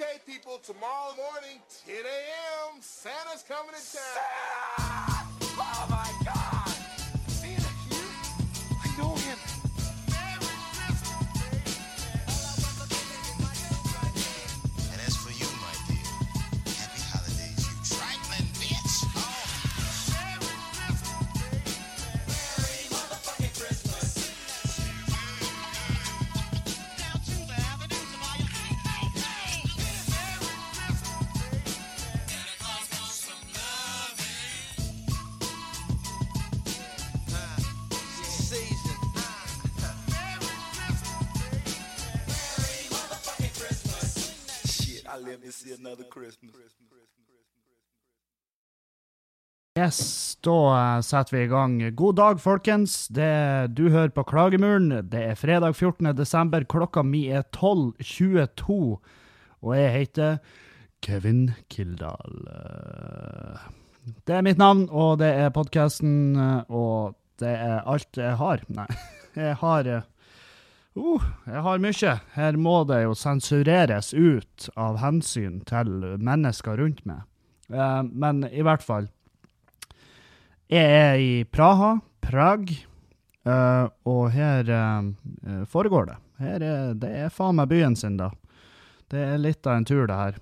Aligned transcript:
Okay, 0.00 0.18
people, 0.26 0.56
tomorrow 0.64 1.12
morning, 1.14 1.60
10 1.84 1.94
a.m., 1.94 2.80
Santa's 2.80 3.44
coming 3.46 3.72
to 3.72 3.96
town. 3.98 5.26
Oh 5.58 5.99
another 45.80 46.04
Christmas. 46.12 46.54
Yes, 49.78 50.36
da 50.44 50.56
eh, 50.96 51.00
setter 51.06 51.36
vi 51.36 51.42
i 51.44 51.48
gang. 51.48 51.76
God 51.96 52.16
dag, 52.18 52.40
folkens. 52.42 53.06
Det, 53.08 53.70
du 53.78 53.88
hører 53.88 54.10
på 54.12 54.24
Klagemuren. 54.28 54.90
Det 55.08 55.22
er 55.30 55.38
fredag 55.38 55.76
14. 55.78 56.10
desember. 56.18 56.66
Klokka 56.68 57.04
mi 57.06 57.28
er 57.32 57.46
12.22, 57.54 58.80
og 59.62 59.76
jeg 59.78 59.92
heter 59.94 60.40
Kevin 61.06 61.52
Kildahl. 61.72 62.42
Eh, 62.50 63.68
Det 64.26 64.34
er 64.34 64.42
mitt 64.42 64.58
navn, 64.58 64.88
og 64.90 65.18
det 65.20 65.28
er 65.38 65.52
podkasten, 65.54 66.34
og 66.68 67.14
det 67.40 67.52
er 67.54 67.80
alt 67.88 68.16
jeg 68.18 68.36
har. 68.40 68.62
Nei, 68.68 68.88
jeg 69.38 69.56
har 69.62 69.86
eh, 69.88 70.02
Uh, 70.98 71.22
jeg 71.46 71.62
har 71.62 71.82
mye. 71.82 72.12
Her 72.34 72.56
må 72.58 72.82
det 72.88 73.04
jo 73.04 73.14
sensureres 73.14 74.10
ut 74.14 74.68
av 74.74 74.98
hensyn 74.98 75.60
til 75.68 75.92
mennesker 76.18 76.80
rundt 76.82 77.04
meg. 77.06 77.22
Uh, 77.70 78.02
men 78.02 78.42
i 78.50 78.64
hvert 78.66 78.82
fall 78.82 79.06
Jeg 80.70 80.82
er 80.90 81.20
i 81.22 81.44
Praha, 81.46 82.00
Prag, 82.22 82.72
uh, 83.46 83.86
og 84.06 84.30
her 84.34 84.68
eh, 84.70 85.62
foregår 85.66 86.10
det. 86.10 86.18
Her 86.38 86.62
er, 86.62 86.92
det 86.94 87.10
er 87.24 87.32
faen 87.34 87.58
meg 87.58 87.70
byen 87.70 87.96
sin, 87.98 88.18
da. 88.20 88.30
Det 89.10 89.24
er 89.32 89.42
litt 89.42 89.66
av 89.66 89.80
en 89.80 89.86
tur, 89.86 90.04
det 90.06 90.14
her. 90.14 90.38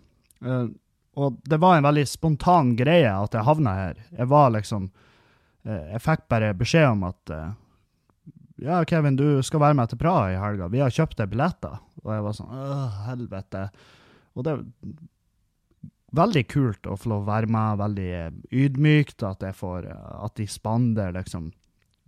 Og 1.18 1.38
det 1.48 1.58
var 1.62 1.78
en 1.78 1.88
veldig 1.88 2.04
spontan 2.06 2.74
greie 2.76 3.08
at 3.08 3.32
jeg 3.34 3.46
havna 3.48 3.72
her. 3.74 4.02
Jeg 4.12 4.28
var 4.28 4.52
liksom 4.52 4.90
Jeg 5.64 6.02
fikk 6.04 6.28
bare 6.28 6.52
beskjed 6.54 6.90
om 6.92 7.06
at 7.08 7.32
ja, 8.58 8.80
Kevin, 8.84 9.16
du 9.16 9.42
skal 9.46 9.62
være 9.62 9.76
med 9.78 9.90
til 9.90 10.00
Praha 10.00 10.32
i 10.32 10.40
helga. 10.40 10.66
Vi 10.72 10.82
har 10.82 10.94
kjøpt 10.94 11.20
deg 11.20 11.30
billetter. 11.30 11.78
Og 12.02 12.10
jeg 12.14 12.24
var 12.24 12.34
sånn 12.34 12.54
Åh, 12.54 12.98
helvete. 13.06 13.68
Og 14.34 14.46
det 14.46 14.54
er 14.54 14.64
veldig 16.18 16.44
kult 16.50 16.88
å 16.88 16.96
få 16.98 17.12
lov 17.12 17.26
å 17.26 17.30
være 17.30 17.50
med. 17.54 17.78
Veldig 17.82 18.08
eh, 18.18 18.32
ydmykt 18.64 19.24
at 19.28 19.46
får 19.56 19.86
eh, 19.90 20.10
At 20.26 20.34
de 20.40 20.48
spander 20.50 21.14
liksom 21.14 21.50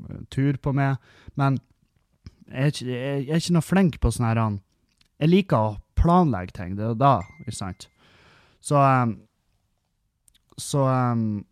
eh, 0.09 0.25
tur 0.33 0.59
på 0.63 0.75
meg. 0.77 0.99
Men 1.39 1.61
jeg 2.51 2.61
er 2.61 2.75
ikke, 2.75 2.91
jeg 2.91 3.29
er 3.29 3.45
ikke 3.45 3.57
noe 3.59 3.69
flink 3.69 4.01
på 4.03 4.11
sånne 4.11 4.33
her 4.33 4.59
Jeg 5.23 5.31
liker 5.31 5.69
å 5.69 5.79
planlegge 6.01 6.57
ting. 6.57 6.75
Det 6.79 6.89
er 6.89 6.99
da, 6.99 7.21
ikke 7.45 7.59
sant? 7.61 7.87
Så 8.61 8.81
um, 8.81 9.21
Så 10.59 10.83
um, 10.83 11.45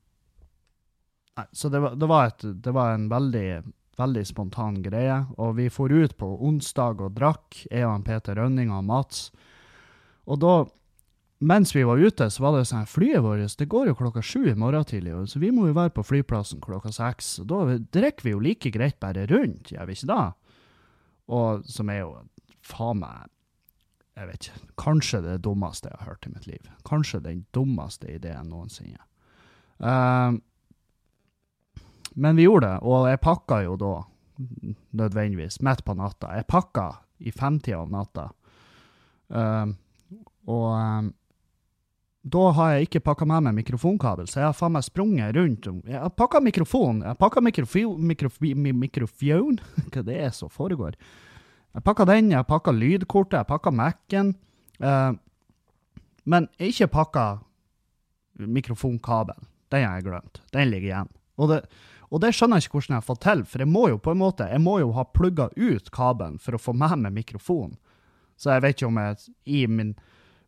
Nei, 1.39 1.45
så 1.55 1.69
det 1.71 1.79
var, 1.79 1.93
det 1.95 2.07
var, 2.11 2.33
et, 2.33 2.45
det 2.65 2.73
var 2.75 2.97
en 2.97 3.05
veldig 3.13 3.49
veldig 3.99 4.25
spontan 4.29 4.81
greie. 4.85 5.21
Og 5.37 5.57
vi 5.59 5.69
for 5.73 5.93
ut 5.93 6.17
på 6.19 6.31
onsdag 6.49 7.03
og 7.05 7.15
drakk, 7.19 7.65
jeg 7.71 7.87
og 7.87 8.05
Peter 8.07 8.39
Rønning 8.39 8.73
og 8.75 8.85
Mats. 8.89 9.29
Og 10.29 10.41
da, 10.43 10.55
mens 11.41 11.73
vi 11.77 11.85
var 11.89 12.01
ute, 12.01 12.29
så 12.31 12.45
var 12.45 12.57
det 12.57 12.67
sånn 12.71 12.89
Flyet 12.91 13.25
vårt 13.25 13.57
det 13.59 13.69
går 13.71 13.91
jo 13.91 13.99
klokka 13.99 14.23
sju 14.25 14.51
i 14.51 14.57
morgen 14.59 14.87
tidlig, 14.89 15.15
så 15.33 15.41
vi 15.43 15.53
må 15.55 15.69
jo 15.71 15.77
være 15.79 15.95
på 15.97 16.05
flyplassen 16.07 16.61
klokka 16.65 16.93
seks. 16.95 17.39
Og 17.43 17.49
da 17.53 17.79
drikker 17.99 18.27
vi 18.27 18.35
jo 18.35 18.45
like 18.45 18.75
greit 18.75 18.99
bare 19.01 19.27
rundt, 19.31 19.73
gjør 19.73 19.89
vi 19.89 19.99
ikke 19.99 20.13
da? 20.13 20.23
Og 21.29 21.67
som 21.69 21.91
er 21.93 22.03
jo 22.05 22.15
faen 22.65 23.03
meg 23.03 23.29
Jeg 24.19 24.27
vet 24.27 24.47
ikke. 24.49 24.61
Kanskje 24.83 25.19
det 25.23 25.37
dummeste 25.47 25.93
jeg 25.93 25.99
har 26.01 26.09
hørt 26.11 26.27
i 26.27 26.31
mitt 26.33 26.47
liv. 26.49 26.71
Kanskje 26.89 27.21
den 27.23 27.45
dummeste 27.55 28.09
ideen 28.11 28.49
noensinne. 28.51 29.05
Um, 29.79 30.41
men 32.15 32.37
vi 32.37 32.47
gjorde 32.47 32.67
det, 32.67 32.79
og 32.87 33.09
jeg 33.11 33.21
pakka 33.25 33.61
jo 33.65 33.77
da 33.81 33.93
nødvendigvis 34.99 35.61
midt 35.67 35.85
på 35.85 35.95
natta. 35.99 36.33
Jeg 36.39 36.47
pakka 36.51 36.89
i 37.19 37.33
femtida 37.35 37.81
om 37.83 37.93
natta. 37.93 38.29
Um, 39.29 39.75
og 40.49 40.69
um, 40.73 41.09
da 42.29 42.45
har 42.57 42.75
jeg 42.75 42.89
ikke 42.89 43.05
pakka 43.09 43.27
med 43.29 43.47
meg 43.47 43.57
mikrofonkabel, 43.61 44.29
så 44.29 44.41
jeg 44.41 44.49
har 44.49 44.57
faen 44.57 44.75
meg 44.75 44.85
sprunget 44.87 45.37
rundt 45.37 45.69
Jeg 45.87 46.01
har 46.01 46.13
pakka 46.13 46.41
mikrofon. 46.45 47.03
Jeg 47.03 47.15
har 47.15 47.19
pakka 47.21 47.41
mikrofon 47.41 48.07
Mikrofon? 48.79 49.59
Hva 49.93 50.03
det 50.05 50.19
er 50.19 50.31
som 50.35 50.53
foregår? 50.53 50.97
Jeg 51.75 51.85
pakka 51.85 52.05
den, 52.09 52.33
jeg 52.33 52.49
pakka 52.49 52.73
lydkortet, 52.73 53.41
jeg 53.41 53.49
pakka 53.49 53.71
Mac-en. 53.71 54.35
Uh, 54.83 55.15
men 56.29 56.49
ikke 56.59 56.91
pakka 56.93 57.27
mikrofonkabelen. 58.39 59.47
Den 59.73 59.85
har 59.85 59.99
jeg 59.99 60.09
glemt. 60.09 60.43
Den 60.53 60.71
ligger 60.71 60.89
igjen. 60.89 61.11
Og 61.39 61.51
det, 61.53 61.63
og 62.09 62.23
det 62.23 62.33
skjønner 62.35 62.59
jeg 62.59 62.69
ikke 62.69 62.79
hvordan 62.79 62.95
jeg 62.95 63.03
har 63.03 63.09
fått 63.09 63.25
til, 63.27 63.45
for 63.45 63.65
jeg 63.65 63.71
må 63.71 63.89
jo 63.93 63.99
på 64.01 64.15
en 64.15 64.23
måte 64.23 64.49
jeg 64.49 64.63
må 64.65 64.79
jo 64.81 64.93
ha 64.97 65.05
plugga 65.13 65.51
ut 65.57 65.91
kabelen 65.95 66.39
for 66.41 66.57
å 66.57 66.63
få 66.63 66.73
med 66.77 67.05
meg 67.05 67.17
mikrofonen. 67.21 67.77
Så 68.39 68.55
jeg 68.55 68.65
vet 68.65 68.79
ikke 68.79 68.89
om 68.89 69.01
jeg 69.03 69.35
i 69.51 69.65
min 69.67 69.97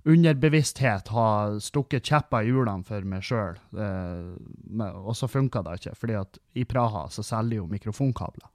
underbevissthet 0.09 1.11
har 1.13 1.59
stukket 1.61 2.07
kjepper 2.09 2.47
i 2.47 2.53
hjulene 2.53 2.87
for 2.87 3.05
meg 3.05 3.25
sjøl, 3.27 3.59
og 3.77 5.13
så 5.19 5.29
funka 5.29 5.61
det 5.67 5.81
ikke, 5.81 5.97
fordi 5.99 6.17
at 6.23 6.39
i 6.57 6.65
Praha 6.65 7.09
så 7.13 7.25
selger 7.27 7.61
jo 7.61 7.67
mikrofonkabler. 7.69 8.49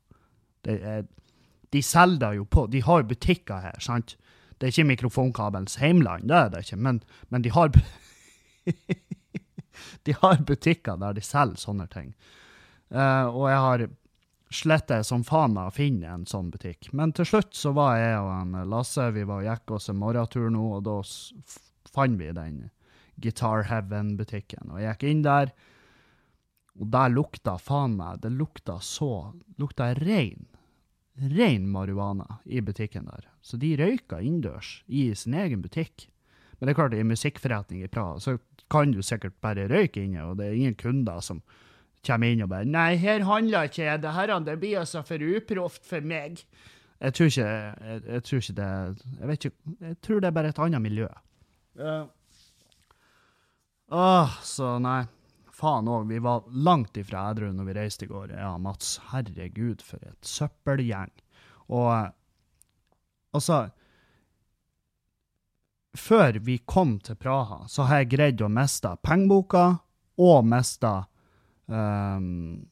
Er, 0.65 1.05
de 1.69 1.81
selger 1.85 2.23
det 2.23 2.31
jo 2.39 2.47
på, 2.49 2.65
de 2.73 2.81
har 2.81 3.03
jo 3.03 3.11
butikker 3.11 3.61
her, 3.67 3.77
sant? 3.83 4.15
Det 4.57 4.65
er 4.65 4.73
ikke 4.73 4.87
mikrofonkabelens 4.93 5.77
heimland, 5.81 6.29
det 6.31 6.39
er 6.39 6.49
det 6.53 6.63
ikke, 6.65 6.81
men, 6.81 7.03
men 7.29 7.45
de 7.45 7.53
har 7.53 7.75
De 10.07 10.13
har 10.21 10.39
butikker 10.47 10.95
der 10.97 11.13
de 11.13 11.21
selger 11.21 11.59
sånne 11.59 11.85
ting. 11.91 12.13
Eh, 12.95 13.27
og 13.27 13.49
jeg 13.51 13.61
har 13.65 13.85
slettet 14.55 15.07
som 15.07 15.23
faen 15.27 15.55
meg 15.55 15.69
å 15.69 15.75
finne 15.75 16.11
en 16.11 16.25
sånn 16.29 16.51
butikk. 16.53 16.91
Men 16.95 17.11
til 17.15 17.27
slutt 17.27 17.55
så 17.57 17.73
var 17.75 17.97
jeg 17.99 18.17
og 18.21 18.31
en 18.37 18.57
Lasse 18.71 19.09
vi 19.15 19.25
var 19.27 19.43
og 19.43 19.49
gikk 19.49 19.75
oss 19.77 19.89
en 19.91 19.99
morgentur 19.99 20.47
nå, 20.53 20.65
og 20.77 20.85
da 20.87 20.99
fant 21.95 22.19
vi 22.19 22.31
den 22.35 22.65
Guitar 23.21 23.65
Heaven-butikken. 23.69 24.71
Og 24.71 24.81
jeg 24.83 24.95
gikk 24.95 25.07
inn 25.09 25.23
der, 25.25 25.51
og 26.75 26.89
der 26.91 27.13
lukta 27.13 27.53
faen 27.55 27.93
meg 27.95 28.19
Det 28.19 28.33
lukta 28.35 28.81
så 28.83 29.31
Lukta 29.59 29.93
rein. 29.95 30.47
Rein 31.15 31.69
marihuana 31.71 32.41
i 32.43 32.59
butikken 32.59 33.07
der. 33.07 33.29
Så 33.41 33.55
de 33.57 33.75
røyka 33.79 34.19
innendørs 34.19 34.81
i 34.87 35.07
sin 35.15 35.37
egen 35.39 35.61
butikk. 35.63 36.09
Men 36.59 36.67
det 36.67 36.73
er 36.73 36.79
klart, 36.79 36.95
i 36.95 37.07
musikkforretning 37.07 37.83
i 37.83 37.91
Praha 37.91 38.19
så 38.19 38.37
kan 38.71 38.91
du 38.91 39.01
sikkert 39.03 39.37
bare 39.43 39.69
røyke 39.71 40.03
inne, 40.03 40.25
og 40.25 40.39
det 40.39 40.49
er 40.49 40.57
ingen 40.57 40.75
kunder 40.79 41.21
som 41.23 41.41
kommer 42.05 42.31
inn 42.31 42.43
og 42.45 42.49
bare 42.49 42.65
'Nei, 42.65 42.95
her 42.95 43.23
handler 43.25 43.69
ikke 43.69 43.83
jeg. 43.83 44.01
Det 44.01 44.13
her 44.13 44.39
det 44.39 44.59
blir 44.59 44.79
altså 44.79 45.03
for 45.05 45.17
uproft 45.17 45.85
for 45.85 46.01
meg.' 46.01 46.45
Jeg 47.01 47.13
tror 47.13 47.25
ikke, 47.27 47.45
jeg, 47.45 48.01
jeg 48.07 48.23
tror 48.23 48.37
ikke 48.39 48.53
det 48.55 48.69
Jeg 49.19 49.27
vet 49.27 49.45
ikke, 49.45 49.57
jeg 49.81 49.97
tror 50.01 50.19
det 50.19 50.27
er 50.27 50.37
bare 50.37 50.47
et 50.53 50.59
annet 50.59 50.81
miljø. 50.81 51.07
Ja. 51.75 51.97
Åh, 53.91 54.37
så 54.41 54.77
nei. 54.81 55.03
Faen 55.55 55.87
òg, 55.87 56.07
vi 56.09 56.19
var 56.19 56.43
langt 56.51 56.97
ifra 56.99 57.29
edru 57.31 57.51
når 57.53 57.67
vi 57.69 57.75
reiste 57.77 58.07
i 58.07 58.11
går, 58.11 58.33
Ja, 58.35 58.57
Mats. 58.57 58.97
Herregud, 59.11 59.83
for 59.85 60.03
et 60.03 60.27
søppelgjeng. 60.27 61.13
Og 61.71 62.11
altså 63.33 63.69
Før 65.95 66.39
vi 66.43 66.57
kom 66.67 66.97
til 66.99 67.15
Praha, 67.15 67.67
så 67.71 67.85
har 67.87 68.03
jeg 68.03 68.09
greid 68.17 68.41
å 68.43 68.49
miste 68.51 68.89
pengeboka 68.99 69.77
og 70.19 70.43
miste 70.43 70.91
um, 71.67 72.65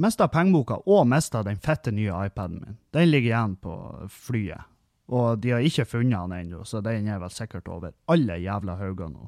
Mista 0.00 0.30
pengeboka 0.32 0.78
og 0.88 1.02
mista 1.10 1.42
den 1.44 1.58
fette 1.60 1.92
nye 1.92 2.14
iPaden 2.30 2.60
min. 2.62 2.76
Den 2.94 3.10
ligger 3.10 3.34
igjen 3.34 3.56
på 3.60 3.74
flyet. 4.08 4.68
Og 5.10 5.42
de 5.42 5.50
har 5.52 5.66
ikke 5.66 5.88
funnet 5.90 6.30
den 6.30 6.36
ennå, 6.38 6.62
så 6.64 6.80
den 6.80 7.08
er 7.10 7.18
vel 7.20 7.32
sikkert 7.34 7.68
over 7.68 7.92
alle 8.08 8.38
jævla 8.40 8.78
hauger 8.78 9.10
nå. 9.10 9.26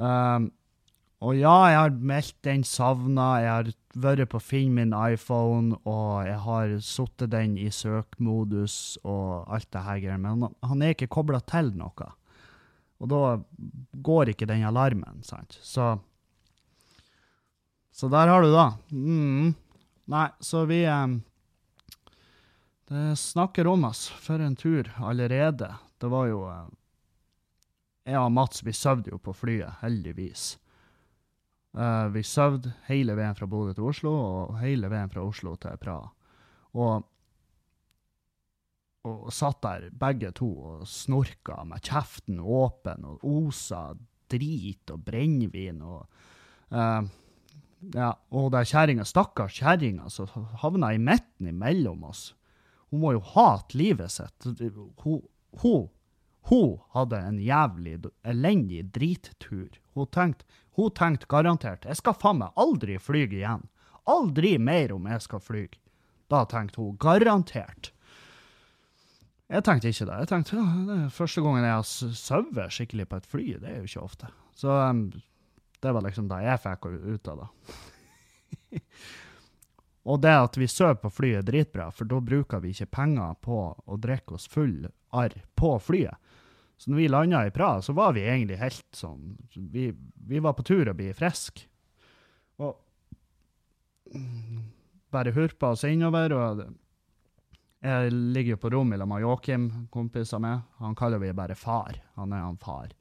Um, 0.00 0.46
og 1.20 1.36
ja, 1.36 1.56
jeg 1.68 1.76
har 1.76 1.96
meldt 2.12 2.36
den 2.46 2.62
savna, 2.64 3.26
jeg 3.42 3.50
har 3.50 3.72
vært 4.00 4.30
på 4.32 4.40
Finn 4.40 4.70
min 4.78 4.94
iPhone, 4.96 5.76
og 5.84 6.22
jeg 6.24 6.38
har 6.46 6.76
satt 6.86 7.26
den 7.28 7.58
i 7.60 7.68
søkmodus 7.74 8.96
og 9.02 9.50
alt 9.52 9.68
det 9.74 9.82
her 9.84 10.16
men 10.16 10.46
han 10.64 10.82
er 10.82 10.94
ikke 10.94 11.10
kobla 11.12 11.42
til 11.44 11.74
noe. 11.76 12.08
Og 13.00 13.10
da 13.10 13.20
går 14.00 14.32
ikke 14.32 14.48
den 14.48 14.64
alarmen, 14.64 15.20
sant. 15.26 15.58
Så 15.60 15.98
Så 17.92 18.08
der 18.08 18.30
har 18.30 18.42
du 18.42 18.52
det. 18.52 18.68
Mm. 18.90 19.54
Nei, 20.10 20.28
så 20.40 20.64
vi 20.64 20.84
eh, 20.84 21.06
Det 22.88 23.16
snakker 23.16 23.66
om 23.66 23.84
oss 23.84 24.08
for 24.08 24.40
en 24.40 24.56
tur 24.56 24.90
allerede. 24.98 25.74
Det 25.98 26.10
var 26.10 26.26
jo 26.30 26.42
eh, 26.50 26.66
Jeg 28.10 28.18
og 28.18 28.32
Mats 28.32 28.64
vi 28.66 28.74
sov 28.74 29.04
jo 29.06 29.18
på 29.18 29.34
flyet, 29.36 29.82
heldigvis. 29.82 30.56
Uh, 31.70 32.08
vi 32.10 32.24
sov 32.26 32.64
hele 32.88 33.14
veien 33.14 33.36
fra 33.38 33.46
Bodø 33.46 33.76
til 33.76 33.86
Oslo, 33.86 34.10
og 34.10 34.56
hele 34.58 34.88
veien 34.90 35.10
fra 35.12 35.22
Oslo 35.22 35.52
til 35.60 35.76
Praha. 35.78 36.08
Og, 36.74 37.04
og 39.06 39.28
satt 39.34 39.60
der 39.62 39.86
begge 39.94 40.32
to 40.34 40.48
og 40.72 40.88
snorka 40.90 41.60
med 41.68 41.84
kjeften 41.86 42.40
åpen 42.42 43.06
og 43.06 43.22
osa 43.22 43.92
drit 44.30 44.90
og 44.90 45.02
brennevin 45.06 45.80
og 45.82 46.06
eh, 46.74 47.06
ja, 47.94 48.12
og 48.30 48.50
der 48.54 48.66
kjerringa, 48.68 49.06
stakkars 49.08 49.56
kjerringa, 49.60 50.10
som 50.12 50.28
havna 50.62 50.92
i 50.94 51.00
midten 51.00 51.48
imellom 51.50 52.04
oss. 52.10 52.30
Hun 52.90 53.04
må 53.04 53.14
jo 53.14 53.22
hate 53.34 53.78
livet 53.78 54.12
sitt. 54.12 54.48
Hun, 55.04 55.20
hun, 55.62 55.86
hun 56.50 56.72
hadde 56.94 57.20
en 57.28 57.38
jævlig 57.42 57.98
elendig 58.26 58.84
drittur. 58.94 59.70
Hun 59.94 60.10
tenkte, 60.10 60.46
hun 60.78 60.90
tenkte 60.96 61.28
garantert 61.30 61.86
jeg 61.86 61.98
skal 61.98 62.18
faen 62.18 62.42
meg 62.42 62.58
aldri 62.60 62.98
fly 62.98 63.24
igjen. 63.28 63.66
Aldri 64.10 64.56
mer 64.58 64.96
om 64.96 65.06
jeg 65.06 65.22
skal 65.22 65.42
fly. 65.44 65.64
Da 66.30 66.44
tenkte 66.50 66.82
hun 66.82 66.98
garantert. 67.00 67.92
Jeg 69.50 69.64
tenkte 69.66 69.90
ikke 69.90 70.06
det. 70.06 70.18
Jeg 70.22 70.30
tenkte 70.30 70.58
ja, 70.58 70.66
det 70.86 70.96
er 70.96 71.14
første 71.14 71.42
gangen 71.42 71.66
jeg 71.66 71.74
har 71.74 72.14
sovet 72.18 72.74
skikkelig 72.74 73.08
på 73.10 73.18
et 73.18 73.26
fly. 73.30 73.46
Det 73.58 73.70
er 73.70 73.80
jo 73.80 73.88
ikke 73.88 74.04
ofte. 74.06 74.30
Så 74.58 74.70
em, 74.84 75.04
det 75.80 75.92
var 75.96 76.04
liksom 76.04 76.28
det 76.28 76.42
jeg 76.44 76.62
fikk 76.64 76.86
ut 76.90 77.28
av 77.32 77.42
det. 77.42 77.48
Og 80.10 80.20
det 80.24 80.32
at 80.32 80.56
vi 80.56 80.68
sover 80.68 80.96
på 81.02 81.10
flyet 81.12 81.42
er 81.42 81.46
dritbra, 81.46 81.90
for 81.92 82.08
da 82.08 82.20
bruker 82.24 82.62
vi 82.62 82.72
ikke 82.72 82.88
penger 82.96 83.36
på 83.44 83.60
å 83.84 83.98
drikke 84.00 84.36
oss 84.38 84.48
full 84.48 84.88
arr 85.16 85.34
på 85.58 85.74
flyet. 85.82 86.16
Så 86.80 86.90
når 86.90 86.96
vi 87.02 87.08
landa 87.12 87.42
i 87.46 87.52
Praha, 87.52 87.82
så 87.84 87.92
var 87.92 88.14
vi 88.16 88.22
egentlig 88.24 88.56
helt 88.56 88.86
sånn 88.96 89.34
Vi, 89.52 89.90
vi 90.14 90.38
var 90.40 90.54
på 90.56 90.64
tur 90.64 90.88
å 90.88 90.94
bli 90.96 91.10
friske. 91.12 91.66
Og 92.56 92.72
bare 95.12 95.34
hurpa 95.36 95.74
oss 95.74 95.84
innover. 95.84 96.32
og 96.32 96.62
Jeg 97.84 98.12
ligger 98.12 98.56
jo 98.56 98.62
på 98.62 98.70
rom 98.72 98.94
i 98.94 98.96
lag 98.96 99.08
med 99.12 99.20
Joakim, 99.20 99.68
kompis 99.92 100.32
av. 100.32 100.48
Han 100.80 100.96
kaller 100.96 101.20
vi 101.20 101.34
bare 101.36 101.54
far. 101.54 102.00
Han 102.16 102.32
er 102.32 102.46
han 102.46 102.56
far. 102.56 102.96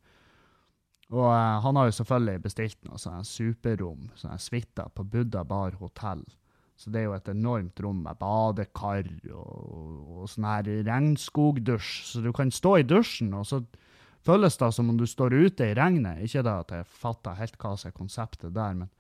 Og 1.10 1.26
uh, 1.26 1.58
han 1.64 1.80
har 1.80 1.90
jo 1.90 1.96
selvfølgelig 1.98 2.44
bestilt 2.44 2.78
noe 2.86 3.00
sånn 3.02 3.26
superrom, 3.26 4.12
sånn 4.20 4.42
suite 4.42 4.86
på 4.94 5.06
Buddha 5.10 5.42
Bar 5.48 5.80
hotell. 5.82 6.22
Så 6.80 6.94
det 6.94 7.02
er 7.02 7.10
jo 7.10 7.16
et 7.18 7.32
enormt 7.34 7.82
rom 7.84 8.04
med 8.06 8.20
badekar 8.22 9.08
og, 9.34 10.22
og 10.22 10.30
sånn 10.32 10.48
her 10.48 10.70
regnskogdusj. 10.88 11.90
Så 12.08 12.22
du 12.24 12.30
kan 12.36 12.54
stå 12.56 12.78
i 12.80 12.86
dusjen, 12.88 13.34
og 13.36 13.50
så 13.50 13.60
føles 14.24 14.56
det 14.62 14.70
som 14.76 14.92
om 14.92 15.00
du 15.00 15.04
står 15.10 15.36
ute 15.36 15.72
i 15.72 15.76
regnet. 15.76 16.22
Ikke 16.24 16.46
da 16.46 16.60
at 16.62 16.72
jeg 16.78 16.88
fatter 17.02 17.36
helt 17.42 17.58
hva 17.60 17.74
som 17.76 17.90
er 17.90 17.98
konseptet 17.98 18.56
der, 18.56 18.78
men, 18.80 18.94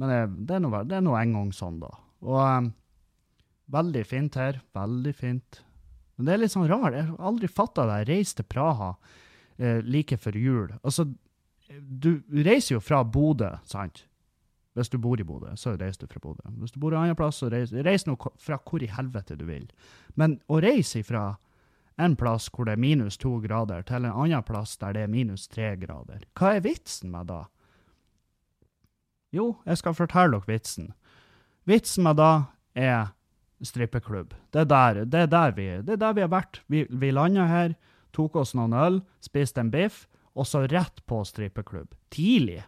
men 0.00 0.14
det, 0.46 0.56
er 0.56 0.64
nå 0.64 0.72
det 0.88 0.96
er 0.96 1.04
nå 1.04 1.18
en 1.18 1.36
gang 1.36 1.52
sånn, 1.52 1.82
da. 1.82 1.92
Og 2.24 2.40
um, 2.40 2.70
veldig 3.74 4.06
fint 4.08 4.40
her. 4.40 4.62
Veldig 4.76 5.14
fint. 5.18 5.60
Men 6.16 6.28
det 6.28 6.34
er 6.34 6.42
litt 6.44 6.54
sånn 6.54 6.70
rart. 6.70 6.94
Jeg 6.94 7.10
har 7.10 7.28
aldri 7.32 7.50
fatta 7.50 7.84
det. 7.90 8.00
Jeg 8.00 8.10
reiste 8.14 8.40
til 8.40 8.50
Praha 8.54 8.94
eh, 9.58 9.80
like 9.84 10.16
før 10.20 10.38
jul. 10.38 10.72
Altså, 10.80 11.08
du 11.80 12.22
reiser 12.30 12.76
jo 12.76 12.82
fra 12.82 13.02
Bodø, 13.04 13.54
sant? 13.68 14.04
Hvis 14.74 14.90
du 14.90 14.98
bor 14.98 15.20
i 15.20 15.26
Bodø, 15.26 15.52
så 15.56 15.76
reiser 15.78 16.02
du 16.02 16.10
fra 16.10 16.20
Bodø. 16.22 16.42
Hvis 16.58 16.74
du 16.74 16.80
bor 16.82 16.94
en 16.94 17.04
annen 17.04 17.18
plass, 17.18 17.38
så 17.42 17.50
reiser 17.52 17.86
reis 17.86 18.06
nå 18.08 18.16
fra 18.18 18.58
hvor 18.58 18.82
i 18.82 18.90
helvete 18.90 19.36
du 19.38 19.46
vil. 19.46 19.68
Men 20.18 20.40
å 20.50 20.58
reise 20.62 21.04
fra 21.06 21.36
en 22.02 22.16
plass 22.18 22.48
hvor 22.50 22.66
det 22.66 22.74
er 22.74 22.82
minus 22.82 23.18
to 23.22 23.36
grader, 23.44 23.84
til 23.86 24.02
en 24.08 24.16
annen 24.24 24.42
plass 24.46 24.74
der 24.80 24.96
det 24.96 25.04
er 25.04 25.12
minus 25.12 25.46
tre 25.46 25.76
grader, 25.78 26.24
hva 26.34 26.56
er 26.56 26.64
vitsen 26.64 27.12
med 27.14 27.30
da? 27.30 27.44
Jo, 29.34 29.52
jeg 29.66 29.78
skal 29.78 29.94
fortelle 29.98 30.38
dere 30.38 30.50
vitsen. 30.50 30.92
Vitsen 31.70 32.06
med 32.06 32.18
da 32.18 32.32
er 32.74 33.14
strippeklubb. 33.64 34.34
Det 34.52 34.64
er 34.64 34.68
der, 34.70 35.04
det 35.06 35.20
er 35.20 35.30
der, 35.30 35.54
vi, 35.54 35.68
det 35.86 35.96
er 35.96 36.02
der 36.02 36.18
vi 36.18 36.24
har 36.26 36.34
vært. 36.34 36.60
Vi, 36.70 36.84
vi 36.90 37.10
landa 37.14 37.46
her, 37.50 37.78
tok 38.14 38.36
oss 38.42 38.54
noen 38.58 38.74
øl, 38.74 39.00
spiste 39.22 39.62
en 39.62 39.72
biff, 39.74 40.04
og 40.34 40.46
så 40.46 40.64
rett 40.66 41.02
på 41.06 41.20
strippeklubb. 41.26 41.94
Tidlig. 42.10 42.62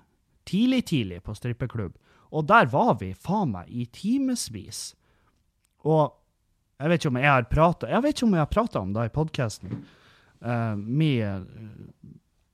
Tidlig, 0.46 0.84
tidlig 0.86 1.22
på 1.26 1.34
strippeklubb. 1.34 1.96
Og 2.30 2.46
der 2.46 2.68
var 2.70 2.94
vi 3.00 3.12
faen 3.14 3.52
meg 3.54 3.70
i 3.70 3.86
timevis. 3.90 4.94
Og 5.86 6.14
jeg 6.76 6.92
vet 6.92 7.00
ikke 7.00 7.12
om 7.12 7.18
jeg 7.20 7.30
har 7.30 7.46
prata 7.48 7.88
Jeg 7.88 8.02
vet 8.04 8.16
ikke 8.16 8.26
om 8.26 8.34
jeg 8.36 8.42
har 8.42 8.52
prata 8.52 8.80
om 8.80 8.92
det 8.92 9.06
i 9.06 9.14
podkasten. 9.14 9.82
mye 10.76 11.30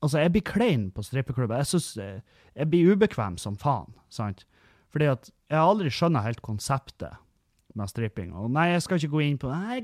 Altså, 0.02 0.18
jeg 0.18 0.32
blir 0.32 0.42
klein 0.42 0.90
på 0.90 1.02
strippeklubb. 1.06 1.52
Jeg 1.54 1.66
synes, 1.66 1.96
eh, 1.96 2.20
jeg 2.56 2.70
blir 2.70 2.92
ubekvem 2.92 3.38
som 3.38 3.56
faen. 3.56 3.94
sant? 4.10 4.44
Fordi 4.90 5.04
at 5.04 5.30
jeg 5.48 5.58
aldri 5.58 5.90
skjønner 5.90 6.22
helt 6.22 6.42
konseptet 6.42 7.14
med 7.74 7.88
stripping. 7.88 8.32
Og 8.34 8.50
nei, 8.50 8.72
jeg 8.72 8.82
skal 8.82 8.98
ikke 8.98 9.12
gå 9.12 9.20
inn 9.20 9.38
på 9.38 9.48
Nei, 9.48 9.80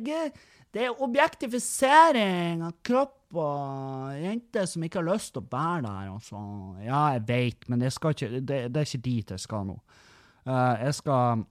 Det 0.73 0.83
er 0.85 1.01
objektifisering 1.01 2.63
av 2.63 2.75
kropp 2.83 3.18
og 3.37 4.17
jenter 4.17 4.65
som 4.69 4.85
ikke 4.85 5.03
har 5.03 5.09
lyst 5.11 5.35
til 5.35 5.43
å 5.43 5.51
bære 5.53 5.83
der. 5.85 5.99
her. 6.01 6.11
Altså. 6.15 6.41
Ja, 6.85 7.03
jeg 7.17 7.25
vet, 7.29 7.69
men 7.69 7.85
jeg 7.85 7.93
ikke, 7.93 8.31
det, 8.41 8.61
det 8.73 8.81
er 8.81 8.89
ikke 8.89 9.05
dit 9.05 9.31
jeg 9.35 9.43
skal 9.43 9.67
nå. 9.69 9.79
Uh, 10.49 10.75
jeg 10.81 10.95
skal 10.97 11.45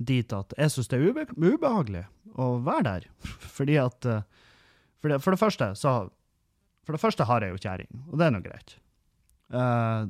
dit 0.00 0.32
at 0.32 0.54
jeg 0.56 0.72
syns 0.72 0.88
det 0.88 0.98
er 0.98 1.10
ube 1.10 1.26
ubehagelig 1.34 2.04
å 2.38 2.52
være 2.64 2.86
der. 2.86 3.08
Fordi 3.56 3.76
at 3.82 4.06
uh, 4.06 4.22
for 5.00 5.12
det, 5.12 5.20
for 5.24 5.34
det 5.34 5.40
første 5.40 5.74
så 5.80 6.10
For 6.84 6.96
det 6.96 7.00
første 7.00 7.24
har 7.24 7.44
jeg 7.44 7.52
jo 7.52 7.60
kjerring, 7.60 7.90
og 8.10 8.18
det 8.18 8.26
er 8.26 8.32
nå 8.34 8.40
greit. 8.42 8.76
Uh, 9.52 10.08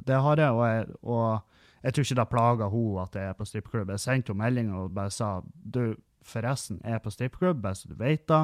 det 0.00 0.16
har 0.16 0.40
jeg, 0.40 0.50
og 0.50 0.64
jeg, 0.66 0.86
og 1.02 1.82
jeg 1.82 1.92
tror 1.94 2.06
ikke 2.06 2.16
det 2.20 2.30
plager 2.30 2.72
hun 2.72 3.02
at 3.02 3.14
jeg 3.14 3.28
er 3.28 3.36
på 3.36 3.44
strippeklubb. 3.44 3.90
Jeg 3.90 4.00
sendte 4.00 4.32
henne 4.32 4.42
melding 4.42 4.72
og 4.74 4.94
bare 4.96 5.12
sa 5.12 5.28
du, 5.44 5.94
forresten, 6.26 6.80
jeg 6.84 6.96
er 6.96 7.04
på 7.04 7.12
strippeklubb, 7.12 7.60
bare 7.62 7.78
så 7.78 7.90
du 7.90 7.94
vet 8.00 8.26
det. 8.28 8.42